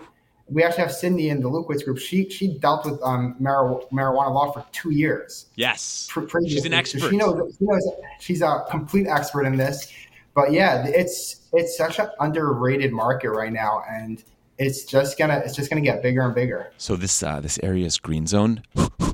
we 0.47 0.63
actually 0.63 0.82
have 0.84 0.91
Cindy 0.91 1.29
in 1.29 1.41
the 1.41 1.49
Lukowitz 1.49 1.84
group. 1.86 1.99
She 1.99 2.29
she 2.29 2.58
dealt 2.58 2.86
with 2.86 2.99
um 3.03 3.36
mar- 3.39 3.82
marijuana 3.91 4.34
law 4.34 4.51
for 4.51 4.65
two 4.71 4.91
years. 4.91 5.47
yes, 5.55 6.10
she's 6.47 6.65
an 6.65 6.71
So 6.71 6.77
expert. 6.77 7.10
she 7.12 7.17
knows, 7.17 7.55
she 7.60 7.65
knows 7.65 7.88
she's 8.19 8.41
a 8.41 8.65
complete 8.69 9.08
expert 9.08 9.45
in 9.45 9.55
this. 9.58 9.91
But 10.34 10.51
yeah, 10.51 10.86
it's 10.88 11.47
it's 11.53 11.77
such 11.77 11.99
an 11.99 12.08
underrated 12.19 12.91
market 12.91 13.29
right 13.32 13.51
now, 13.51 13.84
and 13.89 14.23
it's 14.58 14.84
just 14.86 15.17
gonna 15.17 15.41
it's 15.45 15.55
just 15.55 15.69
gonna 15.69 15.82
get 15.82 16.01
bigger 16.01 16.21
and 16.21 16.34
bigger. 16.34 16.71
So 16.77 16.95
this 16.95 17.21
uh, 17.21 17.39
this 17.39 17.60
area 17.62 17.86
is 17.86 17.97
green 17.99 18.25
zoned. 18.25 18.63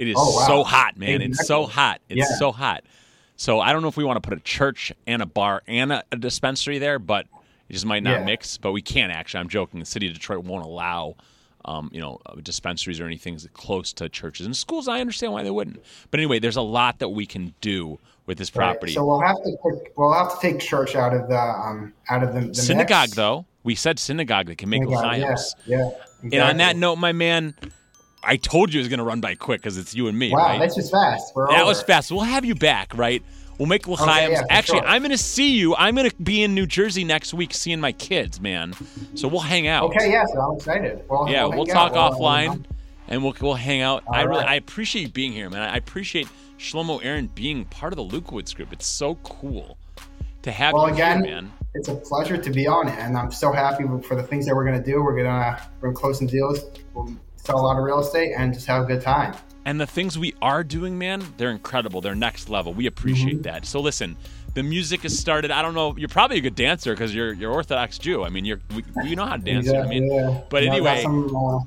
it 0.00 0.08
is 0.08 0.16
Oh, 0.18 0.34
wow. 0.34 0.46
so 0.46 0.64
hot, 0.64 0.96
man. 0.96 1.20
It's 1.20 1.46
so 1.46 1.66
hot. 1.66 2.00
It's 2.08 2.18
Yeah. 2.30 2.36
so 2.38 2.52
hot. 2.52 2.84
So 3.36 3.60
I 3.60 3.72
don't 3.72 3.82
know 3.82 3.88
if 3.88 3.96
we 3.98 4.04
want 4.04 4.16
to 4.22 4.26
put 4.26 4.36
a 4.36 4.40
church 4.40 4.92
and 5.06 5.20
a 5.20 5.26
bar 5.26 5.62
and 5.66 5.92
a, 5.92 6.02
a 6.10 6.16
dispensary 6.16 6.78
there, 6.78 6.98
but 6.98 7.26
it 7.68 7.74
just 7.74 7.84
might 7.84 8.02
not 8.02 8.20
Yeah. 8.20 8.24
mix. 8.24 8.56
But 8.56 8.72
we 8.72 8.80
can't 8.80 9.12
actually. 9.12 9.40
I'm 9.40 9.48
joking. 9.48 9.78
The 9.78 9.86
city 9.86 10.06
of 10.08 10.14
Detroit 10.14 10.44
won't 10.44 10.64
allow, 10.64 11.16
um, 11.66 11.90
you 11.92 12.00
know, 12.00 12.18
uh, 12.24 12.36
dispensaries 12.42 12.98
or 12.98 13.04
anything 13.04 13.38
close 13.52 13.92
to 13.94 14.08
churches 14.08 14.46
and 14.46 14.56
schools. 14.56 14.88
I 14.88 15.00
understand 15.02 15.34
why 15.34 15.42
they 15.42 15.50
wouldn't. 15.50 15.82
But 16.10 16.20
anyway, 16.20 16.38
there's 16.38 16.56
a 16.56 16.62
lot 16.62 16.98
that 17.00 17.10
we 17.10 17.26
can 17.26 17.54
do 17.60 17.98
with 18.24 18.38
this 18.38 18.54
Right? 18.56 18.72
property. 18.72 18.92
So 18.94 19.04
we'll 19.04 19.20
have 19.20 19.36
to 19.36 19.50
take, 19.50 19.92
we'll 19.98 20.12
have 20.14 20.32
to 20.32 20.38
take 20.40 20.60
church 20.60 20.96
out 20.96 21.12
of 21.12 21.28
the 21.28 21.38
um 21.38 21.92
out 22.08 22.22
of 22.22 22.32
the, 22.32 22.40
the 22.40 22.54
synagogue, 22.54 23.08
mix. 23.08 23.16
though, 23.16 23.44
we 23.64 23.74
said 23.74 23.98
synagogue. 23.98 24.46
They 24.46 24.54
can 24.54 24.70
make 24.70 24.82
Synagogue, 24.82 25.18
yeah, 25.18 25.34
yeah. 25.66 25.90
And 26.22 26.42
on 26.42 26.56
that 26.58 26.76
note, 26.76 26.96
my 26.96 27.12
man, 27.12 27.54
I 28.22 28.36
told 28.36 28.72
you 28.72 28.80
it 28.80 28.82
was 28.82 28.88
going 28.88 28.98
to 28.98 29.04
run 29.04 29.20
by 29.20 29.34
quick 29.34 29.60
because 29.62 29.78
it's 29.78 29.94
you 29.94 30.08
and 30.08 30.18
me, 30.18 30.30
wow, 30.32 30.38
right? 30.48 30.58
that's 30.60 30.74
just 30.74 30.90
fast. 30.90 31.32
We're 31.34 31.46
That 31.48 31.60
over. 31.60 31.68
was 31.68 31.82
fast. 31.82 32.10
We'll 32.12 32.20
have 32.20 32.44
you 32.44 32.54
back, 32.54 32.94
right? 32.96 33.22
We'll 33.58 33.66
make 33.68 33.86
l'chaim. 33.86 34.30
yeah, 34.30 34.40
for 34.40 34.46
Actually, 34.50 34.78
sure. 34.80 34.88
I'm 34.88 35.02
going 35.02 35.10
to 35.10 35.18
see 35.18 35.52
you. 35.52 35.74
I'm 35.76 35.94
going 35.94 36.08
to 36.08 36.16
be 36.16 36.42
in 36.42 36.54
New 36.54 36.66
Jersey 36.66 37.04
next 37.04 37.34
week 37.34 37.52
seeing 37.54 37.80
my 37.80 37.92
kids, 37.92 38.40
man. 38.40 38.74
So 39.14 39.28
we'll 39.28 39.40
hang 39.40 39.66
out. 39.68 39.84
Okay, 39.90 40.10
yeah, 40.10 40.24
so 40.26 40.40
I'm 40.40 40.56
excited. 40.56 41.02
Well, 41.08 41.28
Yeah, 41.28 41.44
we'll, 41.44 41.66
hang 41.66 41.74
talk 41.74 41.92
out. 41.92 42.18
We'll, 42.18 42.26
uh, 42.28 42.38
offline, 42.46 42.64
and 43.08 43.22
we'll 43.22 43.34
we'll 43.40 43.54
hang 43.54 43.82
out. 43.82 44.04
I 44.10 44.22
really 44.22 44.40
right. 44.40 44.48
I 44.50 44.54
appreciate 44.54 45.02
you 45.02 45.08
being 45.08 45.32
here, 45.32 45.50
man. 45.50 45.60
I 45.62 45.76
appreciate 45.76 46.26
Shlomo 46.58 47.04
Aaron 47.04 47.26
being 47.34 47.64
part 47.66 47.92
of 47.92 47.96
the 47.98 48.04
Lukowitz 48.04 48.54
group. 48.54 48.72
It's 48.72 48.86
so 48.86 49.16
cool 49.16 49.76
to 50.42 50.50
have 50.50 50.72
Well, 50.72 50.88
you 50.88 50.94
again, 50.94 51.22
here, 51.24 51.34
man. 51.34 51.52
it's 51.74 51.88
a 51.88 51.94
pleasure 51.94 52.38
to 52.38 52.50
be 52.50 52.66
on 52.66 52.88
it, 52.88 52.98
and 52.98 53.14
I'm 53.16 53.30
so 53.30 53.52
happy 53.52 53.84
for 54.06 54.14
the 54.14 54.22
things 54.22 54.46
that 54.46 54.54
we're 54.56 54.64
gonna 54.64 54.82
do. 54.82 55.02
We're 55.02 55.16
gonna 55.16 55.60
we're 55.82 55.88
gonna 55.88 56.00
close 56.00 56.16
some 56.18 56.28
deals, 56.28 56.60
we'll 56.94 57.12
sell 57.44 57.60
a 57.60 57.62
lot 57.62 57.76
of 57.78 57.84
real 57.84 58.00
estate, 58.00 58.32
and 58.36 58.52
just 58.52 58.66
have 58.66 58.82
a 58.82 58.86
good 58.86 59.02
time. 59.02 59.34
And 59.64 59.80
the 59.80 59.86
things 59.86 60.18
we 60.18 60.34
are 60.40 60.64
doing, 60.64 60.98
man, 60.98 61.22
they're 61.36 61.50
incredible. 61.50 62.00
They're 62.00 62.14
next 62.14 62.48
level. 62.48 62.72
We 62.72 62.86
appreciate 62.86 63.34
Mm-hmm. 63.36 63.42
that. 63.42 63.66
So 63.66 63.80
listen, 63.80 64.16
the 64.54 64.62
music 64.62 65.02
has 65.02 65.16
started. 65.18 65.50
I 65.50 65.60
don't 65.62 65.74
know. 65.74 65.94
You're 65.96 66.08
probably 66.08 66.38
a 66.38 66.40
good 66.40 66.54
dancer 66.54 66.92
because 66.92 67.14
you're 67.14 67.32
you're 67.34 67.52
Orthodox 67.52 67.98
Jew. 67.98 68.24
I 68.24 68.30
mean, 68.30 68.44
you're 68.44 68.60
we, 68.74 68.84
you 69.04 69.16
know 69.16 69.26
how 69.26 69.36
to 69.36 69.42
dance. 69.42 69.70
I 69.70 69.86
mean, 69.86 70.10
yeah. 70.10 70.40
but 70.48 70.62
You 70.62 70.70
know, 70.70 70.76
I 70.76 70.80
got 70.80 70.96
anyway, 70.98 71.64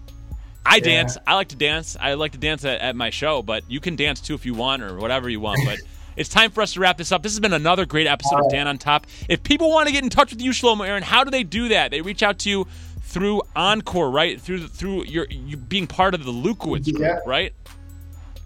I 0.66 0.76
Yeah. 0.78 0.84
dance. 0.84 1.18
I 1.28 1.36
like 1.36 1.50
to 1.50 1.56
dance. 1.56 1.96
I 2.00 2.14
like 2.16 2.32
to 2.34 2.38
dance 2.38 2.66
at, 2.66 2.82
at 2.82 2.96
my 2.96 3.10
show, 3.10 3.42
but 3.42 3.64
you 3.70 3.80
can 3.80 3.96
dance 3.96 4.20
too 4.22 4.34
if 4.34 4.46
you 4.46 4.54
want 4.54 4.82
or 4.82 4.98
whatever 4.98 5.30
you 5.30 5.40
want. 5.40 5.60
But 5.66 5.80
it's 6.18 6.30
time 6.30 6.52
for 6.52 6.62
us 6.62 6.74
to 6.74 6.80
wrap 6.80 6.98
this 6.98 7.12
up. 7.12 7.22
This 7.24 7.32
has 7.34 7.40
been 7.40 7.54
another 7.54 7.86
great 7.86 8.08
episode 8.08 8.40
of 8.46 8.50
Dan 8.50 8.68
on 8.68 8.78
Top. 8.80 9.06
If 9.30 9.44
people 9.44 9.70
want 9.70 9.88
to 9.88 9.94
get 9.94 10.04
in 10.04 10.10
touch 10.10 10.32
with 10.32 10.42
you, 10.42 10.52
Shlomo 10.52 10.86
Aaron, 10.88 11.04
how 11.04 11.24
do 11.24 11.30
they 11.32 11.44
do 11.44 11.68
that? 11.70 11.92
They 11.92 12.02
reach 12.02 12.24
out 12.24 12.40
to 12.40 12.50
you 12.50 12.68
through 13.14 13.44
Encore, 13.56 14.10
right? 14.10 14.42
Through 14.42 14.68
through 14.68 15.06
your 15.06 15.28
you 15.30 15.56
being 15.56 15.86
part 15.86 16.16
of 16.16 16.26
the 16.26 16.32
Lukowitz 16.32 16.92
group, 16.94 17.20
right? 17.26 17.54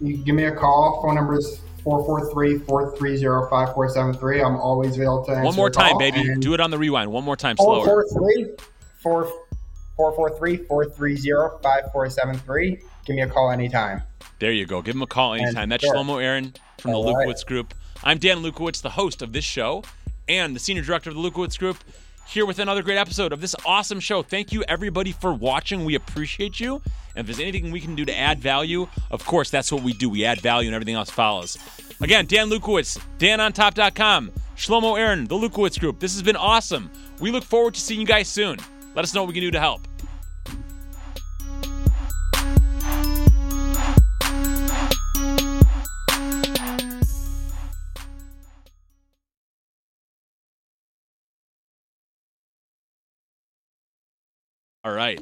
you 0.00 0.18
give 0.18 0.34
me 0.34 0.44
a 0.44 0.54
call. 0.54 1.02
Phone 1.02 1.14
number 1.16 1.38
is 1.38 1.60
443-430-5473. 1.84 4.44
I'm 4.44 4.56
always 4.56 4.94
available 4.94 5.24
to 5.24 5.32
answer 5.32 5.42
One 5.44 5.56
more 5.56 5.70
the 5.70 5.76
time, 5.76 5.98
baby. 5.98 6.20
and 6.20 6.40
Do 6.40 6.54
it 6.54 6.60
on 6.60 6.70
the 6.70 6.78
rewind. 6.78 7.10
One 7.10 7.24
more 7.24 7.34
time, 7.34 7.56
slower. 7.56 8.04
443-443-430-5473. 9.98 12.82
Give 13.06 13.16
me 13.16 13.22
a 13.22 13.28
call 13.28 13.50
anytime. 13.50 14.02
There 14.38 14.52
you 14.52 14.66
go. 14.66 14.82
Give 14.82 14.94
him 14.94 15.02
a 15.02 15.06
call 15.06 15.34
anytime. 15.34 15.68
That's 15.68 15.84
sure. 15.84 15.94
Shlomo 15.96 16.22
Aaron 16.22 16.54
from 16.78 16.92
the 16.92 16.98
All 16.98 17.16
right. 17.16 17.26
Lukowitz 17.26 17.44
Group. 17.44 17.74
I'm 18.04 18.18
Dan 18.18 18.38
Lukowitz, 18.38 18.82
the 18.82 18.90
host 18.90 19.22
of 19.22 19.32
this 19.32 19.44
show 19.44 19.82
and 20.28 20.54
the 20.54 20.60
senior 20.60 20.82
director 20.82 21.10
of 21.10 21.16
the 21.16 21.22
Lukowitz 21.22 21.58
Group, 21.58 21.78
here 22.28 22.44
with 22.44 22.58
another 22.58 22.82
great 22.82 22.98
episode 22.98 23.32
of 23.32 23.40
this 23.40 23.56
awesome 23.64 24.00
show. 24.00 24.22
Thank 24.22 24.52
you, 24.52 24.62
everybody, 24.68 25.12
for 25.12 25.32
watching. 25.32 25.84
We 25.84 25.94
appreciate 25.94 26.60
you. 26.60 26.82
And 27.16 27.20
if 27.20 27.26
there's 27.26 27.40
anything 27.40 27.72
we 27.72 27.80
can 27.80 27.94
do 27.94 28.04
to 28.04 28.16
add 28.16 28.38
value, 28.38 28.86
of 29.10 29.24
course, 29.24 29.50
that's 29.50 29.72
what 29.72 29.82
we 29.82 29.94
do. 29.94 30.10
We 30.10 30.24
add 30.26 30.40
value 30.40 30.68
and 30.68 30.74
everything 30.74 30.94
else 30.94 31.10
follows. 31.10 31.56
Again, 32.02 32.26
Dan 32.26 32.50
Lukowitz, 32.50 33.00
danontop.com, 33.18 34.32
Shlomo 34.56 34.98
Aaron, 34.98 35.24
the 35.24 35.36
Lukowitz 35.36 35.80
Group. 35.80 36.00
This 36.00 36.12
has 36.12 36.22
been 36.22 36.36
awesome. 36.36 36.90
We 37.18 37.30
look 37.30 37.44
forward 37.44 37.74
to 37.74 37.80
seeing 37.80 38.00
you 38.00 38.06
guys 38.06 38.28
soon. 38.28 38.58
Let 38.94 39.04
us 39.04 39.14
know 39.14 39.22
what 39.22 39.28
we 39.28 39.34
can 39.34 39.42
do 39.42 39.50
to 39.50 39.60
help. 39.60 39.88
All 54.88 54.94
right. 54.94 55.20